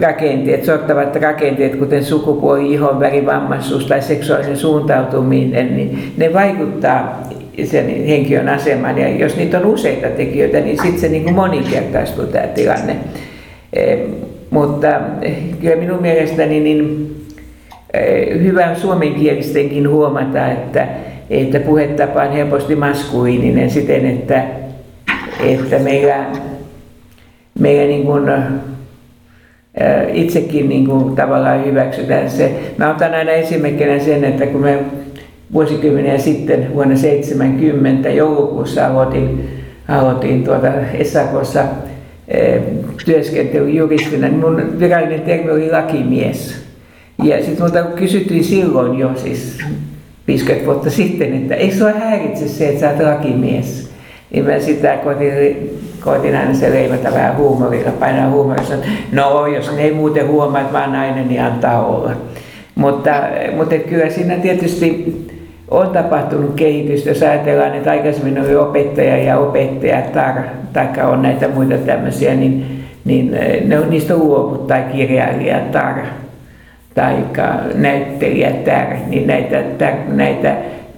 rakenteet, 0.00 0.64
sortavat 0.64 1.16
rakenteet, 1.16 1.76
kuten 1.76 2.04
sukupuoli, 2.04 2.72
ihon 2.72 3.00
vammaisuus 3.26 3.86
tai 3.86 4.02
seksuaalisen 4.02 4.56
suuntautuminen, 4.56 5.76
niin 5.76 6.12
ne 6.16 6.32
vaikuttaa 6.32 7.22
sen 7.64 8.06
henkilön 8.06 8.48
asemaan. 8.48 8.98
Ja 8.98 9.08
jos 9.08 9.36
niitä 9.36 9.58
on 9.58 9.66
useita 9.66 10.08
tekijöitä, 10.08 10.60
niin 10.60 10.82
sitten 10.82 11.00
se 11.00 11.08
niin 11.08 11.34
moninkertaistuu 11.34 12.26
tämä 12.26 12.46
tilanne. 12.46 12.96
Mutta 14.50 14.88
eh, 15.22 15.36
kyllä 15.60 15.76
minun 15.76 16.02
mielestäni 16.02 16.60
niin, 16.60 17.10
eh, 17.94 18.42
hyvä 18.42 18.74
suomenkielistenkin 18.74 19.90
huomata, 19.90 20.46
että, 20.46 20.88
että 21.30 21.60
puhetapa 21.60 22.22
on 22.22 22.32
helposti 22.32 22.76
maskuliininen 22.76 23.70
siten, 23.70 24.06
että, 24.06 24.44
että 25.40 25.78
meillä, 25.78 26.26
meillä 27.58 27.86
niin 27.86 28.06
kuin, 28.06 28.28
eh, 28.28 28.54
itsekin 30.12 30.68
niin 30.68 30.86
kuin 30.86 31.16
tavallaan 31.16 31.64
hyväksytään 31.64 32.30
se. 32.30 32.52
Mä 32.78 32.90
otan 32.90 33.14
aina 33.14 33.32
esimerkkinä 33.32 33.98
sen, 33.98 34.24
että 34.24 34.46
kun 34.46 34.60
me 34.60 34.78
vuosikymmeniä 35.52 36.18
sitten 36.18 36.74
vuonna 36.74 36.96
70 36.96 38.08
joulukuussa 38.08 38.86
aloitin, 38.86 39.48
aloitin 39.88 40.44
tuota 40.44 40.68
SAKssa 41.02 41.64
työskentely 43.04 43.70
juristina, 43.70 44.28
niin 44.28 44.40
mun 44.40 44.80
virallinen 44.80 45.20
termi 45.20 45.50
oli 45.50 45.70
lakimies. 45.70 46.66
Ja 47.22 47.44
sitten 47.44 47.62
multa 47.62 47.82
kysyttiin 47.82 48.44
silloin 48.44 48.98
jo, 48.98 49.10
siis 49.14 49.58
50 50.26 50.66
vuotta 50.66 50.90
sitten, 50.90 51.34
että 51.34 51.54
ei 51.54 51.72
sua 51.72 51.92
häiritse 51.92 52.48
se, 52.48 52.68
että 52.68 52.80
sä 52.80 52.90
oot 52.90 53.00
lakimies. 53.00 53.90
Niin 54.30 54.44
mä 54.44 54.60
sitä 54.60 54.96
koitin, 54.96 55.70
koitin 56.00 56.36
aina 56.36 56.54
se 56.54 56.70
leivata 56.70 57.14
vähän 57.14 57.36
huumorilla, 57.36 57.90
painaa 57.90 58.30
huumorissa, 58.30 58.74
no 59.12 59.46
jos 59.46 59.76
ne 59.76 59.82
ei 59.82 59.92
muuten 59.92 60.28
huomaa, 60.28 60.60
että 60.60 60.72
mä 60.72 60.84
oon 60.84 60.92
nainen, 60.92 61.28
niin 61.28 61.42
antaa 61.42 61.86
olla. 61.86 62.12
Mutta, 62.74 63.22
mutta 63.56 63.78
kyllä 63.78 64.10
siinä 64.10 64.36
tietysti 64.36 65.25
on 65.70 65.90
tapahtunut 65.90 66.54
kehitystä, 66.54 67.08
jos 67.08 67.22
ajatellaan, 67.22 67.74
että 67.74 67.90
aikaisemmin 67.90 68.40
oli 68.40 68.56
opettaja 68.56 69.16
ja 69.16 69.38
opettajatar, 69.38 70.34
tai 70.72 70.88
on 71.12 71.22
näitä 71.22 71.48
muita 71.48 71.74
tämmöisiä, 71.78 72.34
niin, 72.34 72.84
niin 73.04 73.38
ne 73.64 73.78
on, 73.78 73.90
niistä 73.90 74.16
luovut, 74.16 74.66
tai 74.66 74.84
kirjailijatar, 74.92 75.94
tai 76.94 77.16
näyttelijätär, 77.74 78.96
niin 79.06 79.26
näitä, 79.26 79.62
tär, 79.78 79.94
näitä 80.08 80.56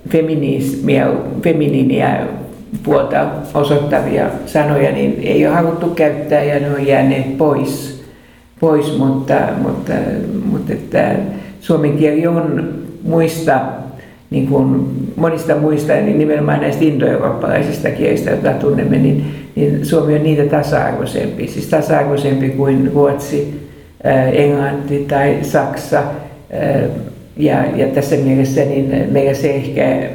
feminismia, 0.08 1.06
feminiiniä 1.42 2.20
puolta 2.82 3.26
osoittavia 3.54 4.26
sanoja, 4.46 4.92
niin 4.92 5.20
ei 5.22 5.46
ole 5.46 5.54
haluttu 5.54 5.86
käyttää 5.86 6.42
ja 6.42 6.60
ne 6.60 6.74
on 6.74 6.86
jääneet 6.86 7.38
pois, 7.38 8.04
pois 8.60 8.98
mutta, 8.98 9.34
mutta, 9.62 9.92
mutta 10.50 10.72
että 10.72 11.14
suomen 11.60 11.92
kieli 11.92 12.26
on 12.26 12.74
muista 13.02 13.60
niin 14.30 14.46
kuin 14.46 14.90
monista 15.16 15.54
muista, 15.54 15.92
niin 15.92 16.18
nimenomaan 16.18 16.60
näistä 16.60 16.84
indoeurooppalaisista 16.84 17.90
kielistä, 17.90 18.30
joita 18.30 18.50
tunnemme, 18.50 18.98
niin, 18.98 19.34
niin 19.56 19.86
Suomi 19.86 20.14
on 20.14 20.22
niitä 20.22 20.44
tasa-arvoisempi, 20.44 21.48
siis 21.48 21.66
tasa-arvoisempi 21.66 22.48
kuin 22.48 22.92
Ruotsi, 22.94 23.68
Englanti 24.32 25.04
tai 25.08 25.38
Saksa. 25.42 26.02
Ja, 27.36 27.64
ja 27.76 27.86
tässä 27.88 28.16
mielessä 28.16 28.60
niin 28.60 29.06
meillä 29.10 29.34
se 29.34 29.50
ehkä 29.50 30.10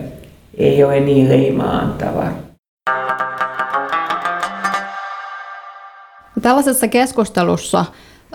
ei 0.58 0.84
ole 0.84 1.00
niin 1.00 1.30
leimaantava. 1.30 2.28
Tällaisessa 6.42 6.88
keskustelussa 6.88 7.86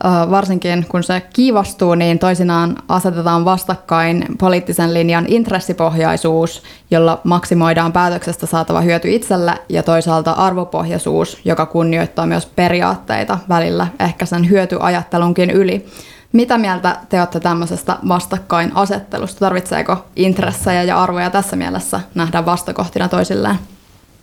varsinkin 0.04 0.86
kun 0.88 1.02
se 1.02 1.22
kiivastuu, 1.32 1.94
niin 1.94 2.18
toisinaan 2.18 2.76
asetetaan 2.88 3.44
vastakkain 3.44 4.24
poliittisen 4.38 4.94
linjan 4.94 5.24
intressipohjaisuus, 5.28 6.62
jolla 6.90 7.20
maksimoidaan 7.24 7.92
päätöksestä 7.92 8.46
saatava 8.46 8.80
hyöty 8.80 9.14
itselle, 9.14 9.54
ja 9.68 9.82
toisaalta 9.82 10.32
arvopohjaisuus, 10.32 11.40
joka 11.44 11.66
kunnioittaa 11.66 12.26
myös 12.26 12.46
periaatteita 12.46 13.38
välillä 13.48 13.86
ehkä 14.00 14.26
sen 14.26 14.50
hyötyajattelunkin 14.50 15.50
yli. 15.50 15.86
Mitä 16.32 16.58
mieltä 16.58 16.96
te 17.08 17.18
olette 17.18 17.40
tämmöisestä 17.40 17.96
vastakkainasettelusta? 18.08 19.40
Tarvitseeko 19.40 20.04
intressejä 20.16 20.82
ja 20.82 21.02
arvoja 21.02 21.30
tässä 21.30 21.56
mielessä 21.56 22.00
nähdä 22.14 22.46
vastakohtina 22.46 23.08
toisilleen? 23.08 23.56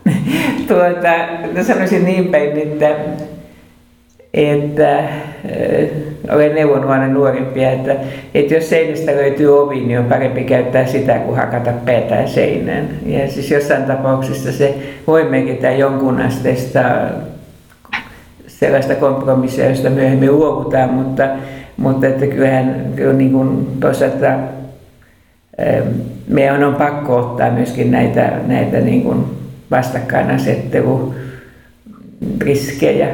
tuota, 0.67 1.63
sanoisin 1.67 2.05
niin 2.05 2.27
päin, 2.27 2.57
että 2.57 2.95
että 4.35 5.03
olen 6.31 6.55
neuvonut 6.55 6.89
aina 6.89 7.07
nuorimpia, 7.07 7.71
että, 7.71 7.95
että 8.33 8.53
jos 8.53 8.69
seinästä 8.69 9.11
löytyy 9.11 9.61
ovi, 9.61 9.79
niin 9.79 9.99
on 9.99 10.05
parempi 10.05 10.43
käyttää 10.43 10.85
sitä 10.85 11.19
kuin 11.19 11.37
hakata 11.37 11.71
päätään 11.85 12.27
seinään. 12.27 12.89
Ja 13.05 13.31
siis 13.31 13.51
jossain 13.51 13.83
tapauksessa 13.83 14.51
se 14.51 14.75
voi 15.07 15.23
merkitä 15.23 15.71
jonkun 15.71 16.21
asteista 16.21 16.79
sellaista 18.47 18.95
kompromissia, 18.95 19.69
josta 19.69 19.89
myöhemmin 19.89 20.31
luovutaan, 20.31 20.89
mutta, 20.89 21.27
mutta 21.77 22.07
että 22.07 22.27
kyllähän 22.27 22.93
kyllä 22.95 23.13
niin 23.13 23.31
kuin 23.31 23.67
toisaalta 23.79 24.27
meidän 26.27 26.63
on 26.63 26.75
pakko 26.75 27.17
ottaa 27.17 27.51
myöskin 27.51 27.91
näitä, 27.91 28.31
näitä 28.47 28.77
niin 28.79 29.03
kuin 29.03 29.25
vastakkainasettelu 29.71 31.13
riskejä 32.41 33.07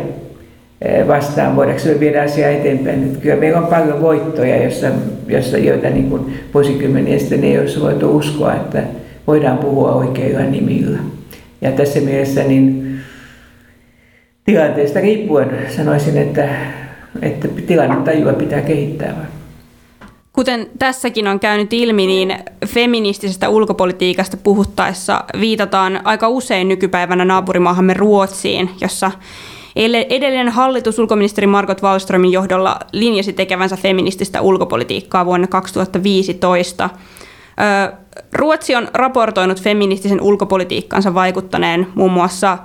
vastaan, 1.08 1.56
voidaanko 1.56 1.84
me 1.86 2.00
viedä 2.00 2.22
asiaa 2.22 2.50
eteenpäin. 2.50 3.04
Että 3.04 3.20
kyllä 3.20 3.36
meillä 3.36 3.60
on 3.60 3.68
paljon 3.68 4.02
voittoja, 4.02 4.64
jossa, 4.64 4.88
jossa 5.28 5.58
joita 5.58 5.90
niin 5.90 6.10
kuin 6.10 6.34
vuosikymmeniä 6.54 7.20
sitten 7.20 7.44
ei 7.44 7.60
olisi 7.60 7.82
voitu 7.82 8.18
uskoa, 8.18 8.54
että 8.54 8.84
voidaan 9.28 9.58
puhua 9.58 9.92
oikeilla 9.92 10.42
nimillä. 10.42 10.98
Ja 11.62 11.72
tässä 11.72 12.00
mielessä 12.00 12.44
niin 12.44 12.96
tilanteesta 14.46 15.00
riippuen 15.00 15.50
sanoisin, 15.76 16.18
että, 16.18 16.50
että 17.22 17.48
tilannetajua 17.68 18.34
pitää 18.34 18.62
kehittää. 18.62 19.26
Kuten 20.34 20.68
tässäkin 20.80 21.28
on 21.28 21.40
käynyt 21.40 21.74
ilmi, 21.74 22.08
niin 22.08 22.36
feministisestä 22.66 23.50
ulkopolitiikasta 23.50 24.38
puhuttaessa 24.38 25.24
viitataan 25.40 26.00
aika 26.04 26.28
usein 26.28 26.68
nykypäivänä 26.68 27.26
naapurimaahamme 27.26 27.94
Ruotsiin, 27.94 28.70
jossa 28.82 29.12
Edellinen 29.76 30.50
hallitus 30.50 31.00
ulkoministeri 31.00 31.48
Margot 31.48 31.84
Wallströmin 31.84 32.32
johdolla 32.32 32.80
linjasi 32.92 33.34
tekevänsä 33.34 33.78
feminististä 33.78 34.42
ulkopolitiikkaa 34.42 35.26
vuonna 35.26 35.48
2015. 35.48 36.90
Ruotsi 38.34 38.76
on 38.76 38.88
raportoinut 38.94 39.62
feministisen 39.62 40.22
ulkopolitiikkansa 40.22 41.14
vaikuttaneen 41.14 41.88
muun 41.96 42.12
muassa 42.12 42.58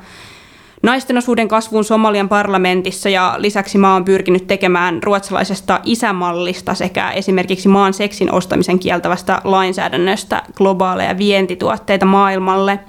naisten 0.82 1.18
osuuden 1.18 1.48
kasvuun 1.48 1.84
Somalian 1.84 2.28
parlamentissa 2.28 3.08
ja 3.08 3.34
lisäksi 3.38 3.78
maa 3.78 3.96
on 3.96 4.04
pyrkinyt 4.04 4.46
tekemään 4.46 5.02
ruotsalaisesta 5.02 5.80
isämallista 5.84 6.75
sekä 6.75 7.10
esimerkiksi 7.10 7.68
maan 7.68 7.94
seksin 7.94 8.32
ostamisen 8.32 8.78
kieltävästä 8.78 9.40
lainsäädännöstä 9.44 10.42
globaaleja 10.54 11.18
vientituotteita 11.18 12.06
maailmalle– 12.06 12.78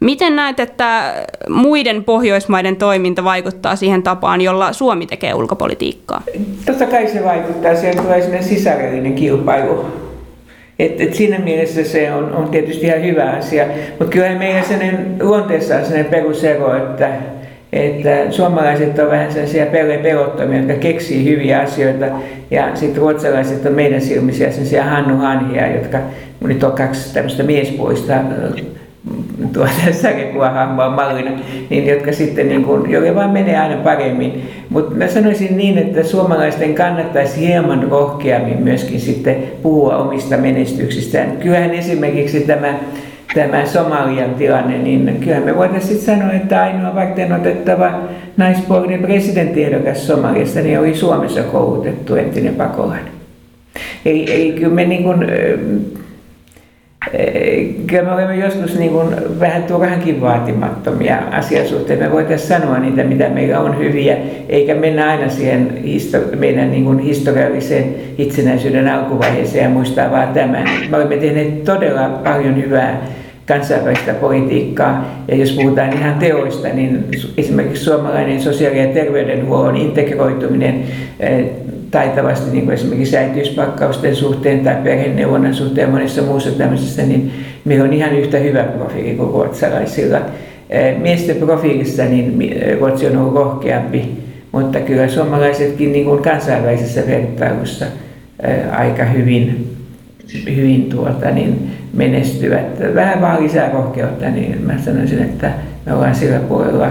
Miten 0.00 0.36
näet, 0.36 0.60
että 0.60 1.14
muiden 1.48 2.04
Pohjoismaiden 2.04 2.76
toiminta 2.76 3.24
vaikuttaa 3.24 3.76
siihen 3.76 4.02
tapaan, 4.02 4.40
jolla 4.40 4.72
Suomi 4.72 5.06
tekee 5.06 5.34
ulkopolitiikkaa? 5.34 6.22
Totta 6.66 6.86
kai 6.86 7.08
se 7.08 7.24
vaikuttaa. 7.24 7.76
Siihen 7.76 7.96
tulee 7.96 8.22
sinne 8.22 8.42
sisällöllinen 8.42 9.14
kilpailu. 9.14 9.84
Et, 10.78 11.00
et 11.00 11.14
siinä 11.14 11.38
mielessä 11.38 11.84
se 11.84 12.12
on, 12.12 12.34
on 12.34 12.48
tietysti 12.48 12.86
ihan 12.86 13.02
hyvä 13.02 13.30
asia. 13.30 13.66
Mutta 13.98 14.12
kyllä 14.12 14.38
meillä 14.38 14.62
sellainen, 14.62 15.16
luonteessa 15.20 15.76
on 15.76 15.84
sellainen 15.84 16.10
perusero, 16.10 16.76
että, 16.76 17.10
että 17.72 18.30
suomalaiset 18.30 18.98
on 18.98 19.10
vähän 19.10 19.32
sellaisia 19.32 19.66
pelottomia, 20.02 20.58
jotka 20.58 20.74
keksii 20.74 21.24
hyviä 21.24 21.60
asioita. 21.60 22.06
Ja 22.50 22.76
sitten 22.76 23.02
ruotsalaiset 23.02 23.66
on 23.66 23.72
meidän 23.72 24.00
silmisiä 24.00 24.50
sellaisia 24.50 24.84
Hannu 24.84 25.16
Hanhia, 25.16 25.72
jotka, 25.72 25.98
nyt 26.40 26.64
on 26.64 26.72
kaksi 26.72 27.14
tämmöistä 27.14 27.42
miespuolista 27.42 28.14
tuota 29.52 29.70
sarjakuvahammoa 30.02 30.90
mallina, 30.90 31.30
niin 31.70 31.86
jotka 31.86 32.12
sitten 32.12 32.48
niin 32.48 32.64
kuin, 32.64 32.90
joille 32.90 33.14
vaan 33.14 33.30
menee 33.30 33.58
aina 33.58 33.76
paremmin. 33.76 34.42
Mutta 34.70 34.94
mä 34.94 35.08
sanoisin 35.08 35.56
niin, 35.56 35.78
että 35.78 36.02
suomalaisten 36.02 36.74
kannattaisi 36.74 37.40
hieman 37.40 37.82
rohkeammin 37.90 38.62
myöskin 38.62 39.00
sitten 39.00 39.36
puhua 39.62 39.96
omista 39.96 40.36
menestyksistään. 40.36 41.36
Kyllähän 41.36 41.74
esimerkiksi 41.74 42.40
tämä 42.40 42.74
tämä 43.34 43.66
Somalian 43.66 44.34
tilanne, 44.34 44.78
niin 44.78 45.20
kyllä 45.20 45.40
me 45.40 45.56
voitaisiin 45.56 46.00
sanoa, 46.00 46.32
että 46.32 46.62
ainoa 46.62 46.94
varten 46.94 47.32
otettava 47.32 48.00
naispuolinen 48.36 49.02
presidenttiehdokas 49.02 50.06
Somaliasta 50.06 50.60
niin 50.60 50.78
oli 50.78 50.94
Suomessa 50.94 51.42
koulutettu 51.42 52.14
entinen 52.14 52.54
pakolainen. 52.54 53.12
Eli, 54.04 54.34
eli 54.34 54.52
kyllä 54.52 54.74
me 54.74 54.84
niin 54.84 55.02
kuin, 55.02 55.26
Kyllä 57.86 58.02
me 58.02 58.12
olemme 58.12 58.36
joskus 58.36 58.78
niin 58.78 58.90
kuin 58.90 59.08
vähän 59.40 59.62
turhankin 59.62 60.20
vaatimattomia 60.20 61.18
asiasuhteen. 61.30 61.98
Me 61.98 62.12
voitaisiin 62.12 62.48
sanoa 62.48 62.78
niitä, 62.78 63.04
mitä 63.04 63.28
meillä 63.28 63.60
on 63.60 63.78
hyviä, 63.78 64.16
eikä 64.48 64.74
mennä 64.74 65.10
aina 65.10 65.28
siihen 65.28 65.72
histori- 65.84 66.36
meidän 66.36 66.70
niin 66.70 66.84
kuin 66.84 66.98
historialliseen 66.98 67.94
itsenäisyyden 68.18 68.88
alkuvaiheeseen 68.88 69.64
ja 69.64 69.70
muistaa 69.70 70.10
vaan 70.10 70.28
tämän. 70.28 70.68
Me 70.90 70.96
olemme 70.96 71.16
tehneet 71.16 71.64
todella 71.64 72.08
paljon 72.08 72.56
hyvää 72.56 73.06
kansainvälistä 73.46 74.14
politiikkaa. 74.14 75.24
Ja 75.28 75.36
jos 75.36 75.52
puhutaan 75.52 75.92
ihan 75.92 76.14
teoista, 76.14 76.68
niin 76.68 77.04
esimerkiksi 77.36 77.84
suomalainen 77.84 78.40
sosiaali- 78.42 78.78
ja 78.78 78.86
terveydenhuollon 78.86 79.76
integroituminen 79.76 80.82
taitavasti 81.96 82.50
niin 82.50 82.64
kuin 82.64 82.74
esimerkiksi 82.74 83.16
äitiyspakkausten 83.16 84.16
suhteen 84.16 84.60
tai 84.60 84.76
perheneuvonnan 84.84 85.54
suhteen 85.54 85.86
ja 85.86 85.92
monessa 85.92 86.22
muussa 86.22 86.50
tämmöisessä, 86.50 87.02
niin 87.02 87.32
meillä 87.64 87.84
on 87.84 87.92
ihan 87.92 88.12
yhtä 88.12 88.38
hyvä 88.38 88.62
profiili 88.62 89.14
kuin 89.14 89.30
ruotsalaisilla. 89.30 90.20
Miesten 90.98 91.36
profiilissa 91.36 92.04
niin 92.04 92.56
Ruotsi 92.80 93.06
on 93.06 93.16
ollut 93.16 93.34
rohkeampi, 93.34 94.08
mutta 94.52 94.80
kyllä 94.80 95.08
suomalaisetkin 95.08 95.92
niin 95.92 96.04
kuin 96.04 96.22
kansainvälisessä 96.22 97.02
vertailussa 97.06 97.86
aika 98.70 99.04
hyvin, 99.04 99.76
hyvin 100.56 100.84
tuota, 100.84 101.30
niin 101.30 101.70
menestyvät. 101.94 102.94
Vähän 102.94 103.20
vaan 103.20 103.42
lisää 103.42 103.72
rohkeutta, 103.72 104.30
niin 104.30 104.62
mä 104.66 104.74
sanoisin, 104.84 105.22
että 105.22 105.50
me 105.86 105.94
ollaan 105.94 106.14
sillä 106.14 106.38
puolella 106.38 106.88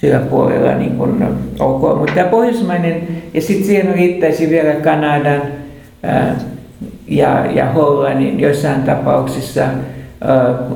sillä 0.00 0.18
puolella 0.18 0.74
niin 0.74 0.96
kuin 0.96 1.24
ok. 1.58 1.98
Mutta 1.98 2.14
tämä 2.14 2.28
pohjoismainen, 2.28 3.08
ja 3.34 3.42
sitten 3.42 3.66
siihen 3.66 3.94
riittäisi 3.94 4.50
vielä 4.50 4.72
Kanadan, 4.72 5.42
ja, 7.08 7.46
ja 7.54 7.72
Hollannin 7.72 8.40
joissain 8.40 8.82
tapauksissa 8.82 9.64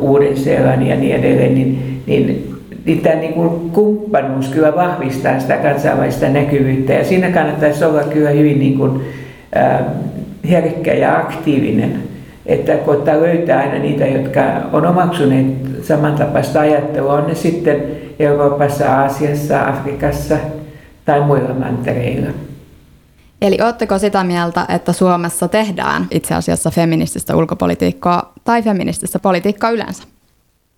Uuden-Seelannin 0.01 0.89
ja 0.89 0.97
niin 0.97 1.15
edelleen, 1.17 1.55
niin, 1.55 2.01
niin 2.07 2.51
niin 2.85 3.01
tämä 3.01 3.15
niin 3.15 3.33
kuin 3.33 3.71
kumppanuus 3.71 4.49
kyllä 4.49 4.77
vahvistaa 4.77 5.41
sitä 5.41 5.57
kansainvälistä 5.57 6.29
näkyvyyttä 6.29 6.93
ja 6.93 7.05
siinä 7.05 7.31
kannattaisi 7.31 7.85
olla 7.85 8.03
kyllä 8.03 8.31
hyvin 8.31 8.59
niin 8.59 8.79
kuin, 8.79 9.01
äh, 9.57 9.81
herkkä 10.51 10.95
ja 10.95 11.19
aktiivinen, 11.19 11.93
että 12.47 12.77
koittaa 12.77 13.21
löytää 13.21 13.61
aina 13.61 13.79
niitä, 13.79 14.07
jotka 14.07 14.43
on 14.73 14.87
omaksuneet 14.87 15.47
samantapaista 15.83 16.61
ajattelua, 16.61 17.13
on 17.13 17.27
ne 17.27 17.35
sitten 17.35 17.83
Euroopassa, 18.19 19.01
Aasiassa, 19.01 19.69
Afrikassa 19.69 20.37
tai 21.05 21.21
muilla 21.21 21.55
mantereilla. 21.55 22.31
Eli 23.43 23.59
oletteko 23.63 23.99
sitä 23.99 24.25
mieltä, 24.25 24.67
että 24.69 24.93
Suomessa 24.93 25.49
tehdään 25.49 26.07
itse 26.11 26.35
asiassa 26.35 26.71
feminististä 26.71 27.37
ulkopolitiikkaa 27.37 28.33
tai 28.45 28.63
feminististä 28.63 29.19
politiikkaa 29.19 29.71
yleensä? 29.71 30.03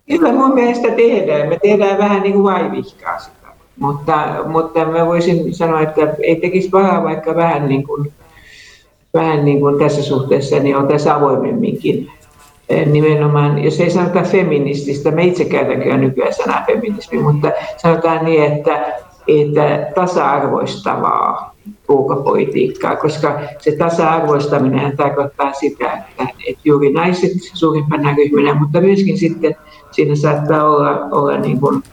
Kyllä 0.07 0.33
mun 0.33 0.53
mielestä 0.53 0.87
tehdään. 0.91 1.49
Me 1.49 1.59
tehdään 1.61 1.97
vähän 1.97 2.21
niin 2.21 2.33
kuin 2.33 2.43
vaivihkaa 2.43 3.19
sitä. 3.19 3.47
Mutta, 3.79 4.35
mutta 4.45 4.85
mä 4.85 5.05
voisin 5.05 5.53
sanoa, 5.53 5.81
että 5.81 6.01
ei 6.23 6.35
tekisi 6.35 6.69
pahaa 6.69 7.03
vaikka 7.03 7.35
vähän 7.35 7.67
niin 7.69 7.83
kuin, 7.83 8.13
vähän 9.13 9.45
niin 9.45 9.59
kuin 9.59 9.79
tässä 9.79 10.03
suhteessa, 10.03 10.59
niin 10.59 10.77
on 10.77 10.87
tässä 10.87 11.15
avoimemminkin 11.15 12.11
nimenomaan, 12.85 13.63
jos 13.63 13.79
ei 13.79 13.89
sanota 13.89 14.21
feminististä, 14.21 15.11
me 15.11 15.23
itse 15.23 15.45
käytän 15.45 15.81
kyllä 15.81 15.97
nykyään 15.97 16.33
sanaa 16.33 16.63
feminismi, 16.67 17.19
mutta 17.19 17.51
sanotaan 17.77 18.25
niin, 18.25 18.43
että, 18.43 18.85
että 19.27 19.91
tasa-arvoistavaa 19.95 21.55
ulkopolitiikkaa, 21.89 22.95
koska 22.95 23.39
se 23.59 23.71
tasa-arvoistaminen 23.71 24.97
tarkoittaa 24.97 25.53
sitä, 25.53 25.93
että, 25.93 26.27
että 26.47 26.61
juuri 26.65 26.93
naiset 26.93 27.31
suurimpana 27.53 28.15
ryhmänä, 28.15 28.59
mutta 28.59 28.81
myöskin 28.81 29.17
sitten 29.17 29.55
siinä 29.91 30.15
saattaa 30.15 30.69
olla, 30.69 31.07
olla 31.11 31.37
niin 31.37 31.59
kuin 31.59 31.83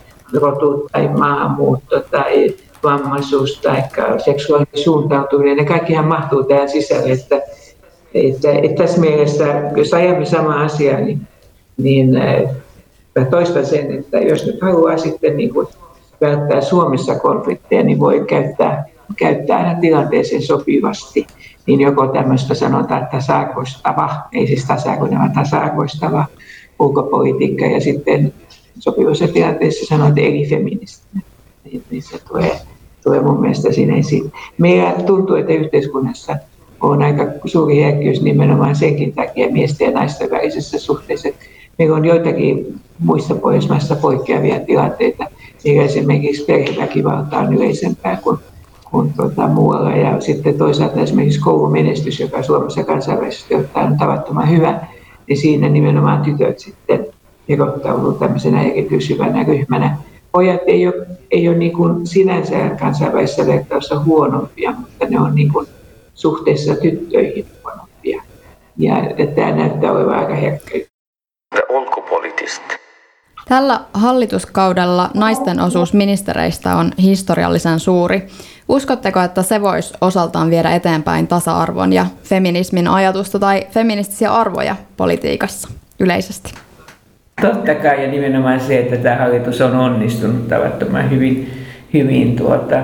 rotu 0.41 0.89
tai 0.93 1.09
maahanmuutto 1.09 2.01
tai 2.01 2.55
vammaisuus 2.83 3.61
tai 3.61 3.83
seksuaalinen 4.25 4.85
suuntautuminen. 4.85 5.57
Ne 5.57 5.65
kaikkihan 5.65 6.07
mahtuu 6.07 6.45
tähän 6.45 6.69
sisälle. 6.69 7.13
Että, 7.13 7.41
että, 8.15 8.53
että 8.53 8.83
tässä 8.83 9.01
mielessä, 9.01 9.71
jos 9.77 9.95
ajamme 9.95 10.25
sama 10.25 10.65
asia, 10.65 11.01
niin, 11.01 11.21
niin 11.77 12.17
äh, 12.17 12.43
mä 13.19 13.25
toistan 13.25 13.67
sen, 13.67 13.93
että 13.99 14.19
jos 14.19 14.47
nyt 14.47 14.63
haluaa 14.63 14.99
sitten 14.99 15.37
niin 15.37 15.55
kuin 15.55 15.67
välttää 16.21 16.61
Suomessa 16.61 17.15
konflikteja, 17.15 17.83
niin 17.83 18.01
voi 18.01 18.25
käyttää, 18.29 18.85
käyttää 19.17 19.59
aina 19.59 19.81
tilanteeseen 19.81 20.43
sopivasti. 20.43 21.27
Niin 21.67 21.81
joko 21.81 22.07
tämmöistä 22.07 22.55
sanotaan 22.55 23.09
tasa-arvoistava, 23.11 24.11
ei 24.33 24.47
siis 24.47 24.65
tasa-arvoinen, 24.65 25.19
vaan 25.19 25.33
tasa-arvoistava 25.33 26.27
ulkopolitiikka 26.79 27.67
ja 27.67 27.81
sitten 27.81 28.35
sopivassa 28.79 29.29
tilanteessa 29.29 29.87
sanoa, 29.87 30.09
että 30.09 30.21
eri 30.21 30.47
feministinen. 30.49 31.25
Niin, 31.65 31.83
niin 31.91 32.03
se 32.03 32.19
tulee, 32.29 32.61
tulee 33.05 33.21
mun 33.21 33.41
mielestä 33.41 33.73
siinä 33.73 33.97
esiin. 33.97 34.33
Meillä 34.59 34.93
tuntuu, 35.07 35.37
että 35.37 35.53
yhteiskunnassa 35.53 36.37
on 36.91 37.03
aika 37.03 37.27
suuri 37.45 37.83
herkkyys 37.83 38.23
nimenomaan 38.23 38.77
senkin 38.77 39.13
takia 39.13 39.51
miesten 39.51 39.85
ja 39.85 39.93
naisten 39.93 40.31
välisessä 40.31 40.79
suhteessa. 40.79 41.29
Meillä 41.79 41.97
on 41.97 42.05
joitakin 42.05 42.81
muissa 42.99 43.35
Pohjoismaissa 43.35 43.97
poikkeavia 43.97 44.61
tilanteita, 44.61 45.27
mikä 45.65 45.83
esimerkiksi 45.83 46.45
perheväkivalta 46.45 47.39
on 47.39 47.55
yleisempää 47.55 48.19
kuin, 48.23 48.39
kuin 48.91 49.13
tuota, 49.17 49.49
muualla. 49.49 49.91
Ja 49.91 50.21
sitten 50.21 50.59
toisaalta 50.59 51.01
esimerkiksi 51.01 51.41
koulumenestys, 51.41 52.21
joka 52.21 52.43
Suomessa 52.43 52.85
kansainvälisesti 52.85 53.55
on 53.55 53.99
tavattoman 53.99 54.51
hyvä, 54.51 54.81
niin 55.29 55.37
siinä 55.37 55.69
nimenomaan 55.69 56.23
tytöt 56.23 56.59
sitten 56.59 57.07
erottautuu 57.49 58.13
tämmöisenä 58.13 58.63
erityishyvänä 58.63 59.43
ryhmänä. 59.43 59.97
Pojat 60.33 60.61
ei 60.67 60.87
ole, 60.87 61.07
ei 61.31 61.49
ole 61.49 61.57
niin 61.57 61.73
kuin 61.73 62.07
sinänsä 62.07 62.71
kansainvälisessä 62.81 63.47
vertauksessa 63.47 64.05
huonompia, 64.05 64.75
mutta 64.81 65.07
ne 65.09 65.21
on 65.21 65.35
niin 65.35 65.53
kuin 65.53 65.67
suhteessa 66.15 66.75
tyttöihin 66.75 67.47
huonompia. 67.65 68.23
Ja 68.79 68.95
tämä 69.35 69.53
näyttää 69.53 69.93
olevan 69.93 70.19
aika 70.19 70.35
herkkä. 70.35 70.79
Tällä 73.49 73.81
hallituskaudella 73.95 75.11
naisten 75.15 75.61
osuus 75.61 75.93
ministereistä 75.93 76.77
on 76.77 76.93
historiallisen 76.99 77.81
suuri. 77.81 78.27
Uskotteko, 78.69 79.21
että 79.21 79.43
se 79.43 79.61
voisi 79.61 79.95
osaltaan 80.01 80.51
viedä 80.51 80.71
eteenpäin 80.71 81.27
tasa-arvon 81.27 81.93
ja 81.93 82.07
feminismin 82.23 82.89
ajatusta 82.89 83.39
tai 83.39 83.67
feministisiä 83.71 84.35
arvoja 84.35 84.77
politiikassa 84.97 85.69
yleisesti? 86.01 86.55
Totta 87.41 87.75
kai 87.75 88.03
ja 88.05 88.11
nimenomaan 88.11 88.61
se, 88.61 88.79
että 88.79 88.97
tämä 88.97 89.17
hallitus 89.17 89.61
on 89.61 89.77
onnistunut 89.77 90.49
tavattoman 90.49 91.11
hyvin, 91.11 91.65
hyvin 91.95 92.37
tuota, 92.37 92.77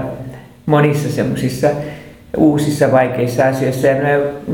monissa 0.67 1.09
semmoisissa 1.09 1.69
uusissa 2.37 2.93
vaikeissa 2.93 3.49
asioissa. 3.49 3.87
Ja 3.87 3.95
mä 3.95 4.09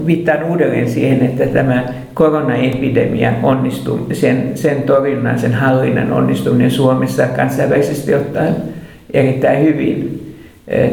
viittaan 0.06 0.44
uudelleen 0.44 0.90
siihen, 0.90 1.22
että 1.26 1.46
tämä 1.46 1.84
koronaepidemia 2.14 3.32
onnistuu, 3.42 4.06
sen, 4.12 4.50
sen 4.54 4.82
torjunnan, 4.82 5.38
sen 5.38 5.54
hallinnan 5.54 6.12
onnistuminen 6.12 6.70
Suomessa 6.70 7.26
kansainvälisesti 7.26 8.14
ottaen 8.14 8.54
erittäin 9.14 9.64
hyvin 9.64 10.22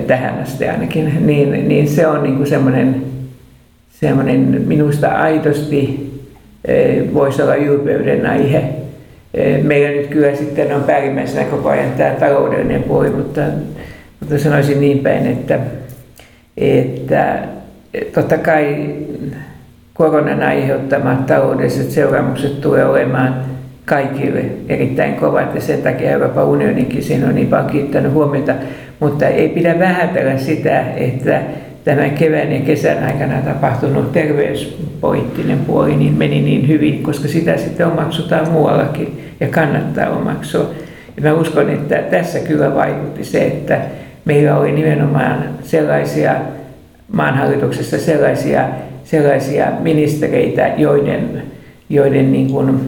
tähän 0.07 0.39
asti 0.41 0.67
ainakin, 0.67 1.27
niin, 1.27 1.67
niin 1.67 1.87
se 1.87 2.07
on 2.07 2.23
niin 2.23 2.47
semmoinen, 2.47 3.03
semmoinen 3.91 4.63
minusta 4.67 5.07
aidosti 5.07 6.11
voisi 7.13 7.41
olla 7.41 7.55
ylpeyden 7.55 8.25
aihe. 8.25 8.63
Meillä 9.63 9.89
nyt 9.89 10.07
kyllä 10.07 10.35
sitten 10.35 10.75
on 10.75 10.83
päällimmäisenä 10.83 11.45
koko 11.45 11.69
ajan 11.69 11.91
tämä 11.97 12.09
taloudellinen 12.09 12.83
puoli, 12.83 13.09
mutta, 13.09 13.41
mutta 14.19 14.39
sanoisin 14.39 14.81
niin 14.81 14.99
päin, 14.99 15.27
että 15.27 15.59
että 16.57 17.39
totta 18.13 18.37
kai 18.37 18.85
koronan 19.93 20.43
aiheuttamat 20.43 21.25
taloudelliset 21.25 21.91
seuraamukset 21.91 22.61
tulee 22.61 22.85
olemaan 22.85 23.35
kaikille 23.85 24.45
erittäin 24.69 25.13
kovat 25.13 25.55
ja 25.55 25.61
sen 25.61 25.81
takia 25.81 26.11
Euroopan 26.11 26.45
unioninkin 26.45 27.03
siinä 27.03 27.27
on 27.27 27.35
niin 27.35 27.47
paljon 27.47 27.69
kiittänyt 27.69 28.13
huomiota, 28.13 28.53
mutta 28.99 29.27
ei 29.27 29.49
pidä 29.49 29.79
vähätellä 29.79 30.37
sitä, 30.37 30.83
että 30.95 31.41
tämän 31.83 32.11
kevään 32.11 32.51
ja 32.51 32.59
kesän 32.59 33.03
aikana 33.03 33.41
tapahtunut 33.41 34.11
terveyspoliittinen 34.11 35.59
puoli 35.59 35.95
niin 35.95 36.13
meni 36.13 36.41
niin 36.41 36.67
hyvin, 36.67 37.03
koska 37.03 37.27
sitä 37.27 37.57
sitten 37.57 37.87
omaksutaan 37.87 38.51
muuallakin 38.51 39.21
ja 39.39 39.47
kannattaa 39.47 40.09
omaksua. 40.09 40.69
Ja 41.17 41.23
mä 41.23 41.33
uskon, 41.33 41.69
että 41.69 41.95
tässä 41.95 42.39
kyllä 42.39 42.75
vaikutti 42.75 43.23
se, 43.23 43.47
että 43.47 43.81
meillä 44.25 44.57
oli 44.57 44.71
nimenomaan 44.71 45.49
sellaisia 45.63 46.35
maanhallituksessa 47.11 47.97
sellaisia, 47.99 48.69
sellaisia 49.03 49.67
ministereitä, 49.79 50.73
joiden, 50.77 51.43
joiden 51.89 52.31
niin 52.31 52.51
kuin 52.51 52.79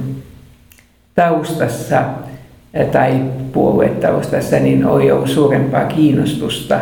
taustassa 1.16 2.04
tai 2.92 3.22
puoluetaustassa 3.54 4.60
niin 4.60 4.86
oli 4.86 5.12
ollut 5.12 5.30
suurempaa 5.30 5.86
kiinnostusta 5.86 6.80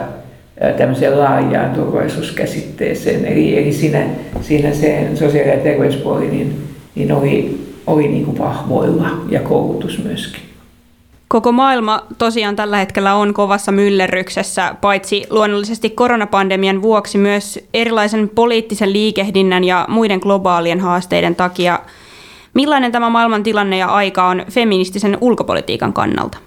tämmöiseen 0.77 1.19
laajaan 1.19 1.75
turvallisuuskäsitteeseen. 1.75 3.25
Eli, 3.25 3.57
eli 3.57 3.73
siinä, 3.73 4.05
siinä 4.41 4.73
se 4.73 5.07
sosiaali- 5.15 5.51
ja 5.51 5.57
terveyspuoli 5.57 6.27
niin, 6.27 6.63
niin 6.95 7.11
oli, 7.11 7.61
oli 7.87 8.07
niin 8.07 8.25
kuin 8.25 8.37
vahvoilla 8.37 9.09
ja 9.29 9.39
koulutus 9.39 10.03
myöskin. 10.03 10.52
Koko 11.34 11.52
maailma 11.52 12.08
tosiaan 12.17 12.56
tällä 12.56 12.78
hetkellä 12.78 13.15
on 13.15 13.34
kovassa 13.34 13.72
myllerryksessä, 13.72 14.76
paitsi 14.82 15.24
luonnollisesti 15.30 15.89
koronapandemian 15.89 16.82
vuoksi 16.82 17.17
myös 17.17 17.60
erilaisen 17.74 18.30
poliittisen 18.30 18.93
liikehdinnän 18.93 19.63
ja 19.63 19.86
muiden 19.89 20.19
globaalien 20.19 20.80
haasteiden 20.80 21.36
takia. 21.36 21.80
Millainen 22.54 22.91
tämä 22.91 23.10
maailman 23.10 23.43
tilanne 23.43 23.78
ja 23.78 23.88
aika 23.88 24.28
on 24.28 24.46
feministisen 24.52 25.17
ulkopolitiikan 25.22 25.93
kannalta? 25.93 26.38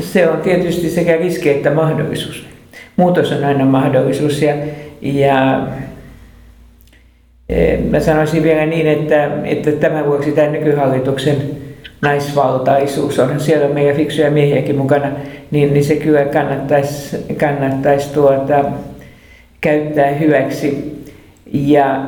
Se 0.00 0.28
on 0.28 0.40
tietysti 0.40 0.90
sekä 0.90 1.16
riski 1.16 1.50
että 1.50 1.74
mahdollisuus. 1.74 2.46
Muutos 2.96 3.32
on 3.32 3.44
aina 3.44 3.64
mahdollisuus 3.64 4.42
ja, 4.42 4.54
ja 5.02 5.66
e, 7.48 7.76
mä 7.76 8.00
sanoisin 8.00 8.42
vielä 8.42 8.66
niin, 8.66 8.86
että, 8.86 9.30
että 9.44 9.72
tämän 9.72 10.06
vuoksi 10.06 10.32
tämä 10.32 10.48
nykyhallituksen 10.48 11.61
naisvaltaisuus, 12.02 13.18
on 13.18 13.40
siellä 13.40 13.68
meidän 13.68 13.96
fiksuja 13.96 14.30
miehiäkin 14.30 14.76
mukana, 14.76 15.08
niin, 15.50 15.74
niin 15.74 15.84
se 15.84 15.96
kyllä 15.96 16.24
kannattaisi, 16.24 17.16
kannattaisi 17.36 18.12
tuota, 18.14 18.64
käyttää 19.60 20.10
hyväksi. 20.10 21.02
Ja 21.52 22.04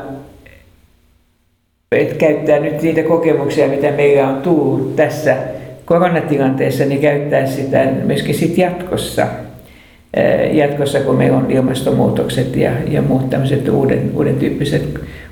et 1.93 2.13
käyttää 2.13 2.59
nyt 2.59 2.83
niitä 2.83 3.03
kokemuksia, 3.03 3.69
mitä 3.69 3.91
meillä 3.91 4.29
on 4.29 4.43
tullut 4.43 4.97
tässä 4.97 5.37
koronatilanteessa, 5.85 6.85
niin 6.85 7.01
käyttää 7.01 7.47
sitä 7.47 7.85
myöskin 8.05 8.35
sit 8.35 8.59
jatkossa. 8.59 9.27
Jatkossa, 10.53 11.01
kun 11.01 11.17
meillä 11.17 11.37
on 11.37 11.51
ilmastonmuutokset 11.51 12.57
ja, 12.57 12.71
ja 12.89 13.03
muut 13.03 13.31
tämmöiset 13.31 13.69
uuden, 13.69 14.11
uuden 14.15 14.37
tyyppiset 14.37 14.83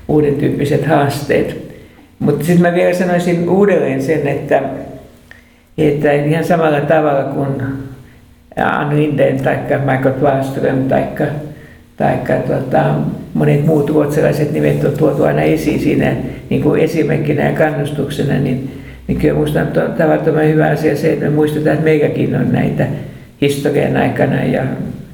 uuden 0.07 0.35
tyyppiset 0.35 0.85
haasteet. 0.85 1.72
Mutta 2.23 2.45
sitten 2.45 2.61
mä 2.61 2.73
vielä 2.73 2.93
sanoisin 2.93 3.49
uudelleen 3.49 4.03
sen, 4.03 4.27
että, 4.27 4.61
että 5.77 6.11
ihan 6.11 6.43
samalla 6.43 6.81
tavalla 6.81 7.23
kuin 7.23 7.61
Ann 8.55 8.95
Linden 8.95 9.37
tai 9.43 9.57
Michael 9.85 10.21
Wallström 10.21 10.83
tai 10.83 11.03
tai 11.97 12.17
tota, 12.47 12.95
monet 13.33 13.65
muut 13.65 13.89
ruotsalaiset 13.89 14.51
nimet 14.51 14.83
on 14.83 14.93
tuotu 14.97 15.23
aina 15.23 15.41
esiin 15.41 15.79
siinä 15.79 16.13
niin 16.49 16.63
kuin 16.63 16.81
esimerkkinä 16.81 17.49
ja 17.49 17.57
kannustuksena, 17.57 18.39
niin, 18.39 18.71
niin 19.07 19.19
kyllä 19.19 19.33
minusta 19.33 19.61
on 19.61 19.93
tavattoman 19.97 20.47
hyvä 20.47 20.67
asia 20.67 20.95
se, 20.95 21.13
että 21.13 21.25
me 21.25 21.31
muistetaan, 21.31 21.73
että 21.73 21.83
meilläkin 21.83 22.35
on 22.35 22.51
näitä 22.51 22.87
historian 23.41 23.97
aikana 23.97 24.43
ja, 24.43 24.63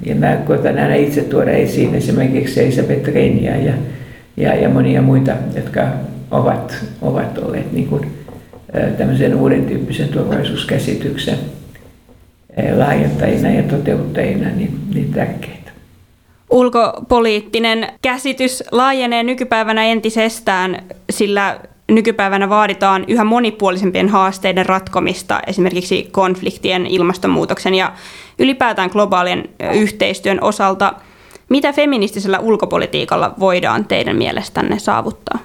ja 0.06 0.15
mä 0.15 0.38
koitan 0.48 0.80
aina 0.80 0.95
itse 0.95 1.22
tuoda 1.22 1.52
esiin 1.52 1.95
esimerkiksi 1.95 2.63
Elisabeth 2.63 3.13
Renia 3.13 3.58
ja, 3.58 3.74
ja, 4.38 4.56
ja 4.56 4.69
monia 4.69 5.02
muita, 5.02 5.32
jotka 5.56 5.88
ovat, 6.32 6.76
ovat 7.02 7.38
olleet 7.38 7.72
niin 7.72 7.88
kuin, 7.88 8.12
tämmöisen 8.98 9.36
uuden 9.36 9.65
tyyppisen 9.65 10.10
turvallisuuskäsityksen 10.10 11.38
laajentajina 12.78 13.50
ja 13.50 13.63
toteuttajina 13.63 14.50
niin, 14.50 14.80
niin 14.94 15.13
tärkeitä. 15.13 15.72
Ulkopoliittinen 16.50 17.88
käsitys 18.02 18.63
laajenee 18.72 19.24
nykypäivänä 19.24 19.86
entisestään, 19.86 20.84
sillä 21.10 21.60
nykypäivänä 21.92 22.50
vaaditaan 22.50 23.06
yhä 23.08 23.24
monipuolisempien 23.24 24.10
haasteiden 24.10 24.65
ratkomista, 24.65 25.39
esimerkiksi 25.48 26.08
konfliktien, 26.12 26.86
ilmastonmuutoksen 26.86 27.76
ja 27.76 27.94
ylipäätään 28.39 28.89
globaalien 28.94 29.50
yhteistyön 29.74 30.44
osalta. 30.44 30.94
Mitä 31.50 31.74
feministisellä 31.74 32.39
ulkopolitiikalla 32.39 33.34
voidaan 33.39 33.86
teidän 33.86 34.15
mielestänne 34.15 34.80
saavuttaa? 34.80 35.39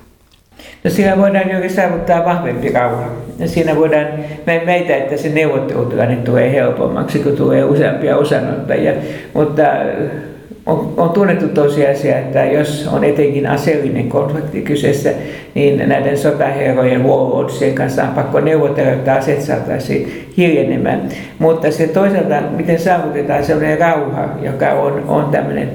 No 0.85 0.90
siinä 0.90 1.18
voidaan 1.18 1.51
juuri 1.51 1.68
saavuttaa 1.68 2.25
vahvempi 2.25 2.73
rauha. 2.73 3.11
Ja 3.38 3.49
siinä 3.49 3.77
voidaan 3.77 4.07
meitä, 4.66 4.97
että 4.97 5.16
se 5.16 5.29
neuvottelutilanne 5.29 6.16
tulee 6.16 6.53
helpommaksi, 6.53 7.18
kun 7.18 7.37
tulee 7.37 7.64
useampia 7.64 8.16
osanottajia. 8.16 8.92
Mutta 9.35 9.62
on, 10.66 10.94
on 10.97 11.11
tunnettu 11.11 11.49
tosiasia, 11.49 12.18
että 12.18 12.44
jos 12.44 12.88
on 12.92 13.05
etenkin 13.05 13.47
aseellinen 13.47 14.09
konflikti 14.09 14.62
kyseessä, 14.62 15.11
niin 15.55 15.88
näiden 15.88 16.18
sotaherrojen 16.18 17.05
warlordsien 17.05 17.75
kanssa 17.75 18.03
on 18.03 18.14
pakko 18.14 18.40
neuvotella, 18.40 18.92
että 18.92 19.14
aset 19.14 19.42
saataisiin 19.42 20.29
hiljenemään. 20.37 21.09
Mutta 21.38 21.70
se 21.70 21.87
toisaalta, 21.87 22.40
miten 22.57 22.79
saavutetaan 22.79 23.44
sellainen 23.44 23.79
rauha, 23.79 24.29
joka 24.42 24.73
on, 24.73 25.05
on 25.09 25.25
tämmöinen 25.31 25.70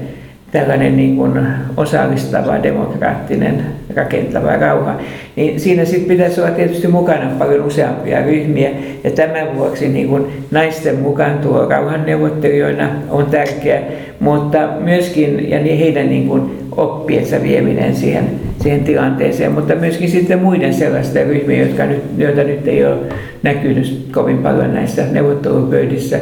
tällainen 0.52 0.96
niin 0.96 1.16
kuin 1.16 1.46
osallistava, 1.76 2.62
demokraattinen, 2.62 3.64
rakentava 3.96 4.56
rauha, 4.56 4.96
niin 5.36 5.60
siinä 5.60 5.84
sitten 5.84 6.08
pitäisi 6.08 6.40
olla 6.40 6.50
tietysti 6.50 6.88
mukana 6.88 7.30
paljon 7.38 7.66
useampia 7.66 8.22
ryhmiä. 8.22 8.70
Ja 9.04 9.10
tämän 9.10 9.56
vuoksi 9.56 9.88
niin 9.88 10.08
kuin 10.08 10.26
naisten 10.50 10.98
mukaan 10.98 11.38
tuo 11.38 11.66
rauhanneuvottelijoina 11.68 12.88
on 13.10 13.26
tärkeä, 13.26 13.82
mutta 14.20 14.68
myöskin 14.80 15.50
ja 15.50 15.58
niin 15.58 15.78
heidän 15.78 16.08
niin 16.08 16.28
kuin 16.28 16.50
oppiensa 16.80 17.42
vieminen 17.42 17.96
siihen, 17.96 18.24
siihen 18.62 18.84
tilanteeseen, 18.84 19.52
mutta 19.52 19.74
myöskin 19.74 20.10
sitten 20.10 20.42
muiden 20.42 20.74
sellaisten 20.74 21.26
ryhmien, 21.26 21.68
jotka 21.68 21.86
nyt, 21.86 22.02
joita 22.18 22.44
nyt 22.44 22.68
ei 22.68 22.84
ole 22.84 22.96
näkynyt 23.42 24.06
kovin 24.12 24.38
paljon 24.38 24.74
näissä 24.74 25.04
neuvottelupöydissä, 25.12 26.20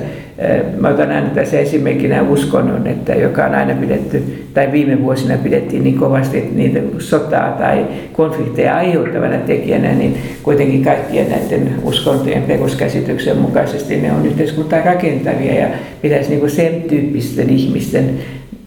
Mä 0.81 0.89
otan 0.89 1.11
aina 1.11 1.29
tässä 1.29 1.59
esimerkkinä 1.59 2.23
uskonnon, 2.23 2.87
että 2.87 3.15
joka 3.15 3.45
on 3.45 3.55
aina 3.55 3.75
pidetty, 3.75 4.23
tai 4.55 4.73
viime 4.73 5.03
vuosina 5.03 5.37
pidettiin 5.37 5.85
niin 5.85 5.99
kovasti 5.99 6.51
niitä 6.55 6.81
sotaa 6.99 7.53
tai 7.53 7.87
konflikteja 8.13 8.77
aiheuttavana 8.77 9.37
tekijänä, 9.37 9.93
niin 9.93 10.17
kuitenkin 10.43 10.85
kaikkien 10.85 11.31
näiden 11.31 11.75
uskontojen 11.83 12.43
peruskäsityksen 12.43 13.37
mukaisesti 13.37 13.97
ne 13.97 14.13
on 14.13 14.27
yhteiskuntaa 14.27 14.83
rakentavia 14.85 15.55
ja 15.55 15.69
pitäisi 16.03 16.31
niin 16.31 16.51
sen 16.51 16.83
tyyppisten 16.83 17.51
ihmisten 17.51 18.11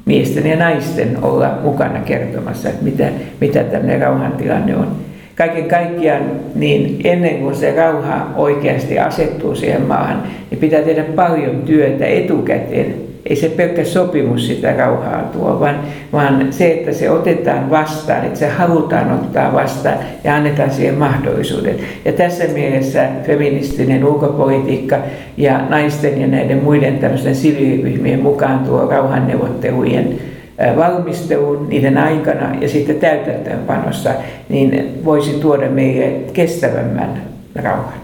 miesten 0.05 0.47
ja 0.47 0.55
naisten 0.55 1.17
olla 1.21 1.57
mukana 1.63 1.99
kertomassa, 1.99 2.69
että 2.69 2.83
mitä, 2.83 3.07
mitä 3.41 3.63
tämmöinen 3.63 4.01
rauhantilanne 4.01 4.75
on 4.75 4.87
kaiken 5.35 5.65
kaikkiaan, 5.65 6.23
niin 6.55 7.01
ennen 7.03 7.39
kuin 7.39 7.55
se 7.55 7.75
rauha 7.75 8.27
oikeasti 8.35 8.99
asettuu 8.99 9.55
siihen 9.55 9.81
maahan, 9.81 10.23
niin 10.49 10.59
pitää 10.59 10.81
tehdä 10.81 11.03
paljon 11.03 11.61
työtä 11.61 12.05
etukäteen. 12.05 13.10
Ei 13.25 13.35
se 13.35 13.49
pelkkä 13.49 13.83
sopimus 13.83 14.47
sitä 14.47 14.73
rauhaa 14.77 15.21
tuo, 15.21 15.59
vaan, 15.59 15.79
vaan 16.13 16.53
se, 16.53 16.71
että 16.71 16.93
se 16.93 17.09
otetaan 17.09 17.69
vastaan, 17.69 18.25
että 18.25 18.39
se 18.39 18.47
halutaan 18.47 19.11
ottaa 19.11 19.53
vastaan 19.53 19.97
ja 20.23 20.35
annetaan 20.35 20.71
siihen 20.71 20.97
mahdollisuuden. 20.97 21.75
Ja 22.05 22.13
tässä 22.13 22.43
mielessä 22.53 23.07
feministinen 23.23 24.05
ulkopolitiikka 24.05 24.97
ja 25.37 25.61
naisten 25.69 26.21
ja 26.21 26.27
näiden 26.27 26.63
muiden 26.63 26.97
tämmöisten 26.97 27.35
siviiliryhmien 27.35 28.21
mukaan 28.21 28.59
tuo 28.59 28.85
rauhanneuvottelujen 28.85 30.19
valmisteluun 30.75 31.69
niiden 31.69 31.97
aikana 31.97 32.55
ja 32.61 32.69
sitten 32.69 32.95
täytäntöönpanossa, 32.95 34.09
niin 34.49 34.99
voisi 35.05 35.31
tuoda 35.31 35.69
meille 35.69 36.19
kestävämmän 36.33 37.21
rauhan. 37.55 38.01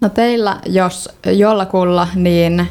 No 0.00 0.08
teillä, 0.08 0.56
jos 0.66 1.08
jollakulla, 1.26 2.08
niin 2.14 2.66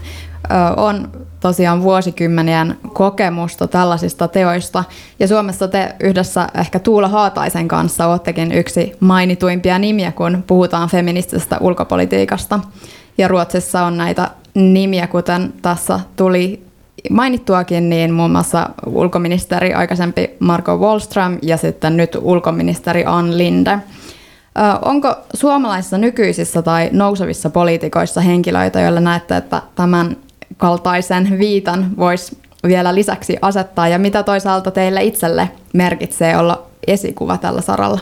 on 0.77 1.09
tosiaan 1.39 1.83
vuosikymmenien 1.83 2.77
kokemusta 2.93 3.67
tällaisista 3.67 4.27
teoista. 4.27 4.83
Ja 5.19 5.27
Suomessa 5.27 5.67
te 5.67 5.95
yhdessä 5.99 6.47
ehkä 6.59 6.79
Tuula 6.79 7.07
Haataisen 7.07 7.67
kanssa 7.67 8.07
olettekin 8.07 8.51
yksi 8.51 8.91
mainituimpia 8.99 9.79
nimiä, 9.79 10.11
kun 10.11 10.43
puhutaan 10.47 10.89
feministisestä 10.89 11.57
ulkopolitiikasta. 11.59 12.59
Ja 13.17 13.27
Ruotsissa 13.27 13.83
on 13.83 13.97
näitä 13.97 14.29
nimiä, 14.55 15.07
kuten 15.07 15.53
tässä 15.61 15.99
tuli 16.15 16.63
mainittuakin, 17.09 17.89
niin 17.89 18.13
muun 18.13 18.31
muassa 18.31 18.69
ulkoministeri 18.85 19.73
aikaisempi 19.73 20.29
Marco 20.39 20.77
Wallström 20.77 21.37
ja 21.41 21.57
sitten 21.57 21.97
nyt 21.97 22.17
ulkoministeri 22.21 23.03
Ann 23.05 23.37
Linde. 23.37 23.79
Onko 24.81 25.15
suomalaisissa 25.33 25.97
nykyisissä 25.97 26.61
tai 26.61 26.89
nousevissa 26.91 27.49
poliitikoissa 27.49 28.21
henkilöitä, 28.21 28.81
joilla 28.81 28.99
näette, 28.99 29.37
että 29.37 29.61
tämän 29.75 30.17
kaltaisen 30.59 31.39
viitan 31.39 31.85
voisi 31.97 32.37
vielä 32.67 32.95
lisäksi 32.95 33.37
asettaa 33.41 33.87
ja 33.87 33.99
mitä 33.99 34.23
toisaalta 34.23 34.71
teille 34.71 35.03
itselle 35.03 35.49
merkitsee 35.73 36.37
olla 36.37 36.65
esikuva 36.87 37.37
tällä 37.37 37.61
saralla? 37.61 37.99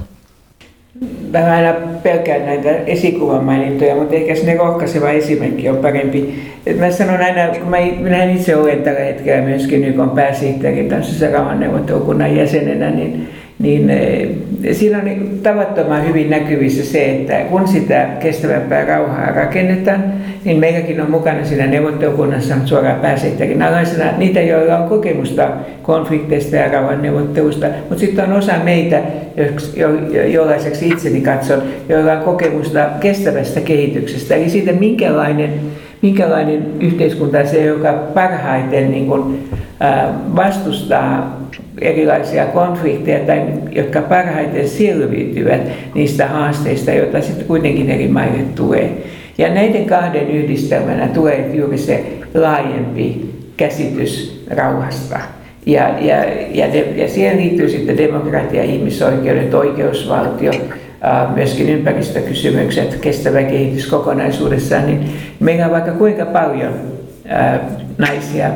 Mä 1.31 1.55
aina 1.55 1.73
pelkään 2.03 2.45
näitä 2.45 2.69
esikuvan 2.69 3.43
mainintoja, 3.43 3.95
mutta 3.95 4.15
ehkä 4.15 4.35
se 4.35 4.57
rohkaiseva 4.57 5.09
esimerkki 5.09 5.69
on 5.69 5.77
parempi. 5.77 6.51
Et 6.65 6.79
mä 6.79 6.91
sanon 6.91 7.21
aina, 7.21 7.47
kun 7.59 7.69
mä, 7.69 7.77
minä 7.99 8.23
itse 8.23 8.55
olen 8.55 8.83
tällä 8.83 8.99
hetkellä 8.99 9.41
myöskin 9.41 9.83
YK 9.83 10.15
pääsihteerin 10.15 10.89
kanssa 10.89 11.31
rauhanneuvottelukunnan 11.31 12.35
jäsenenä, 12.35 12.89
niin 12.89 13.29
niin 13.59 13.89
eh, 13.89 14.29
siinä 14.71 14.97
on 14.97 15.05
niin 15.05 15.39
tavattoman 15.43 16.07
hyvin 16.07 16.29
näkyvissä 16.29 16.85
se, 16.85 17.11
että 17.11 17.39
kun 17.39 17.67
sitä 17.67 18.07
kestävämpää 18.19 18.85
rauhaa 18.85 19.31
rakennetaan, 19.31 20.03
niin 20.45 20.59
meilläkin 20.59 21.01
on 21.01 21.11
mukana 21.11 21.45
siinä 21.45 21.67
neuvottelukunnassa 21.67 22.55
suoraan 22.65 22.99
pääsihteerin 22.99 23.61
alaisena. 23.61 24.17
Niitä, 24.17 24.41
joilla 24.41 24.77
on 24.77 24.89
kokemusta 24.89 25.49
konflikteista 25.81 26.55
ja 26.55 26.71
rauhanneuvottelusta, 26.71 27.67
mutta 27.89 27.99
sitten 27.99 28.25
on 28.25 28.37
osa 28.37 28.53
meitä, 28.63 29.01
jo, 29.75 29.89
jollaiseksi 30.25 30.87
itseni 30.87 31.21
katson, 31.21 31.63
joilla 31.89 32.13
on 32.13 32.23
kokemusta 32.23 32.89
kestävästä 32.99 33.61
kehityksestä, 33.61 34.35
eli 34.35 34.49
siitä 34.49 34.71
minkälainen 34.71 35.53
minkälainen 36.01 36.65
yhteiskunta 36.79 37.45
se, 37.45 37.65
joka 37.65 37.93
parhaiten 37.93 38.91
niin 38.91 39.07
kuin, 39.07 39.49
vastustaa 40.35 41.41
erilaisia 41.81 42.45
konflikteja 42.45 43.19
tai 43.19 43.41
jotka 43.71 44.01
parhaiten 44.01 44.69
selviytyvät 44.69 45.61
niistä 45.95 46.27
haasteista, 46.27 46.91
joita 46.91 47.21
sitten 47.21 47.47
kuitenkin 47.47 47.89
eri 47.89 48.07
maille 48.07 48.43
tulee. 48.55 48.97
Ja 49.37 49.53
näiden 49.53 49.85
kahden 49.85 50.29
yhdistelmänä 50.29 51.07
tulee 51.07 51.49
juuri 51.53 51.77
se 51.77 52.05
laajempi 52.33 53.33
käsitys 53.57 54.45
rauhasta. 54.49 55.19
Ja, 55.65 55.89
ja, 55.99 56.25
ja, 56.51 56.73
de, 56.73 56.79
ja 56.95 57.07
siihen 57.07 57.37
liittyy 57.37 57.69
sitten 57.69 57.97
demokratia, 57.97 58.63
ihmisoikeudet, 58.63 59.53
oikeusvaltio, 59.53 60.51
myöskin 61.35 61.69
ympäristökysymykset, 61.69 62.95
kestävä 63.01 63.43
kehitys 63.43 63.87
kokonaisuudessaan, 63.87 64.85
niin 64.85 65.09
meillä 65.39 65.65
on 65.65 65.71
vaikka 65.71 65.91
kuinka 65.91 66.25
paljon 66.25 66.73
naisia 67.97 68.49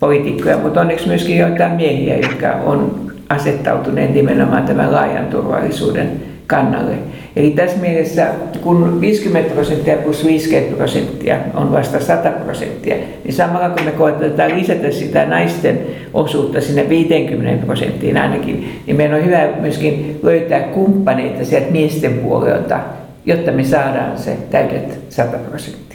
poliitikkoja, 0.00 0.58
mutta 0.58 0.80
onneksi 0.80 1.08
myöskin 1.08 1.38
joitain 1.38 1.72
miehiä, 1.72 2.16
jotka 2.16 2.52
on 2.52 3.10
asettautuneet 3.28 4.14
nimenomaan 4.14 4.62
tämän 4.62 4.92
laajan 4.92 5.26
turvallisuuden 5.26 6.10
kannalle. 6.46 6.94
Eli 7.36 7.50
tässä 7.50 7.76
mielessä, 7.78 8.26
kun 8.62 9.00
50 9.00 9.54
prosenttia 9.54 9.96
plus 9.96 10.24
50 10.26 10.76
prosenttia 10.76 11.36
on 11.54 11.72
vasta 11.72 12.00
100 12.00 12.30
prosenttia, 12.30 12.96
niin 13.24 13.34
samalla 13.34 13.68
kun 13.68 13.84
me 13.84 13.90
koetetaan 13.90 14.58
lisätä 14.58 14.90
sitä 14.90 15.26
naisten 15.26 15.78
osuutta 16.14 16.60
sinne 16.60 16.88
50 16.88 17.66
prosenttiin 17.66 18.16
ainakin, 18.16 18.80
niin 18.86 18.96
meidän 18.96 19.18
on 19.18 19.24
hyvä 19.24 19.48
myöskin 19.60 20.20
löytää 20.22 20.60
kumppaneita 20.60 21.44
sieltä 21.44 21.70
miesten 21.70 22.14
puolelta, 22.14 22.80
jotta 23.26 23.52
me 23.52 23.64
saadaan 23.64 24.18
se 24.18 24.36
täydet 24.50 24.98
100 25.08 25.36
prosenttia. 25.36 25.93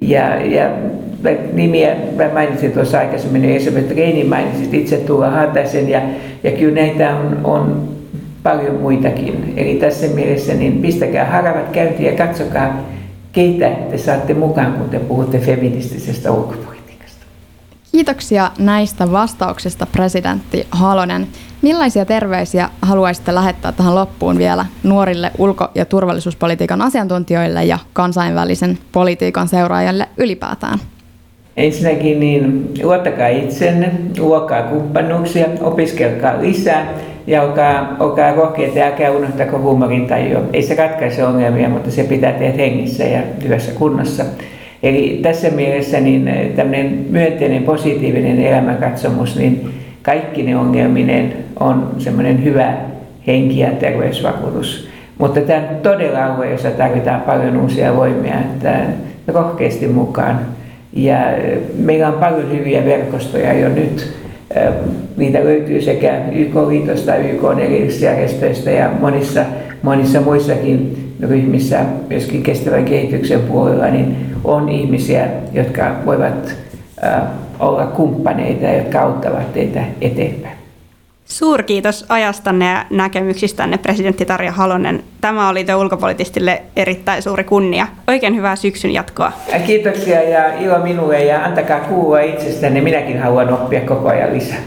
Ja, 0.00 0.46
ja 0.46 0.70
nimiä 1.52 1.96
mä 2.16 2.30
mainitsin 2.34 2.72
tuossa 2.72 2.98
aikaisemmin, 2.98 3.44
Elisabeth 3.44 3.96
Reini 3.96 4.24
mainitsit 4.24 4.74
itse 4.74 4.96
Tuula 4.96 5.30
Hataisen, 5.30 5.88
ja, 5.88 6.02
ja 6.44 6.50
kyllä 6.50 6.74
näitä 6.74 7.16
on, 7.16 7.40
on 7.44 7.88
paljon 8.42 8.74
muitakin. 8.74 9.52
Eli 9.56 9.74
tässä 9.74 10.06
mielessä 10.06 10.54
niin 10.54 10.78
pistäkää 10.78 11.24
haravat 11.24 11.68
käyntiin 11.72 12.10
ja 12.10 12.26
katsokaa, 12.26 12.84
keitä 13.32 13.70
te 13.90 13.98
saatte 13.98 14.34
mukaan, 14.34 14.72
kun 14.72 14.88
te 14.88 14.98
puhutte 14.98 15.38
feministisestä 15.38 16.30
ulkopolitiikasta. 16.30 16.69
Kiitoksia 17.92 18.50
näistä 18.58 19.12
vastauksista, 19.12 19.86
presidentti 19.86 20.66
Halonen. 20.70 21.26
Millaisia 21.62 22.04
terveisiä 22.04 22.68
haluaisitte 22.82 23.34
lähettää 23.34 23.72
tähän 23.72 23.94
loppuun 23.94 24.38
vielä 24.38 24.66
nuorille 24.82 25.30
ulko- 25.38 25.68
ja 25.74 25.84
turvallisuuspolitiikan 25.84 26.82
asiantuntijoille 26.82 27.64
ja 27.64 27.78
kansainvälisen 27.92 28.78
politiikan 28.92 29.48
seuraajille 29.48 30.08
ylipäätään? 30.16 30.78
Ensinnäkin 31.56 32.20
niin 32.20 32.74
luottakaa 32.82 33.28
itsenne, 33.28 33.92
luokkaa 34.18 34.62
kumppanuuksia, 34.62 35.46
opiskelkaa 35.60 36.40
lisää 36.40 36.94
ja 37.26 37.42
olkaa, 37.42 37.96
olkaa 37.98 38.34
rohkeita 38.34 38.78
ja 38.78 38.86
älkää 38.86 39.10
unohtako 39.10 39.58
huumorin 39.58 40.06
tajua. 40.06 40.40
Ei 40.52 40.62
se 40.62 40.74
ratkaise 40.74 41.26
ongelmia, 41.26 41.68
mutta 41.68 41.90
se 41.90 42.04
pitää 42.04 42.32
tehdä 42.32 42.62
hengissä 42.62 43.04
ja 43.04 43.22
hyvässä 43.44 43.72
kunnossa. 43.72 44.24
Eli 44.82 45.20
tässä 45.22 45.50
mielessä 45.50 46.00
niin 46.00 46.30
tämmöinen 46.56 47.06
myönteinen, 47.10 47.62
positiivinen 47.62 48.40
elämänkatsomus, 48.40 49.36
niin 49.36 49.70
kaikki 50.02 50.42
ne 50.42 50.56
ongelminen 50.56 51.32
on 51.60 51.94
semmoinen 51.98 52.44
hyvä 52.44 52.74
henki- 53.26 53.58
ja 53.58 53.70
terveysvakuutus. 53.70 54.88
Mutta 55.18 55.40
tämä 55.40 55.58
on 55.58 55.76
todella 55.82 56.24
alue, 56.24 56.50
jossa 56.50 56.70
tarvitaan 56.70 57.20
paljon 57.20 57.56
uusia 57.56 57.96
voimia, 57.96 58.34
että 58.34 58.80
rohkeasti 59.28 59.88
mukaan. 59.88 60.40
Ja 60.92 61.16
meillä 61.78 62.08
on 62.08 62.14
paljon 62.14 62.50
hyviä 62.58 62.84
verkostoja 62.84 63.52
jo 63.52 63.68
nyt. 63.68 64.12
Niitä 65.16 65.44
löytyy 65.44 65.82
sekä 65.82 66.20
YK-liitosta, 66.32 67.16
YK 67.16 67.42
erillisjärjestöistä 67.60 68.70
ja 68.70 68.90
monissa, 69.00 69.44
monissa 69.82 70.20
muissakin 70.20 70.96
ryhmissä, 71.28 71.80
myöskin 72.08 72.42
kestävän 72.42 72.84
kehityksen 72.84 73.40
puolella, 73.40 73.86
niin 73.86 74.16
on 74.44 74.68
ihmisiä, 74.68 75.28
jotka 75.52 75.94
voivat 76.06 76.54
olla 77.58 77.86
kumppaneita, 77.86 78.66
jotka 78.66 79.00
auttavat 79.00 79.52
teitä 79.52 79.80
eteenpäin. 80.00 80.60
Suurkiitos 81.24 82.06
ajastanne 82.08 82.70
ja 82.70 82.84
näkemyksistänne, 82.90 83.78
presidentti 83.78 84.24
Tarja 84.24 84.52
Halonen. 84.52 85.02
Tämä 85.20 85.48
oli 85.48 85.64
te 85.64 85.74
ulkopolitistille 85.74 86.62
erittäin 86.76 87.22
suuri 87.22 87.44
kunnia. 87.44 87.86
Oikein 88.08 88.36
hyvää 88.36 88.56
syksyn 88.56 88.90
jatkoa. 88.90 89.32
Kiitoksia 89.66 90.22
ja 90.22 90.54
ilo 90.60 90.78
minulle 90.78 91.24
ja 91.24 91.44
antakaa 91.44 91.80
kuulua 91.80 92.20
itsestänne. 92.20 92.80
Minäkin 92.80 93.20
haluan 93.20 93.52
oppia 93.52 93.80
koko 93.80 94.08
ajan 94.08 94.34
lisää. 94.34 94.58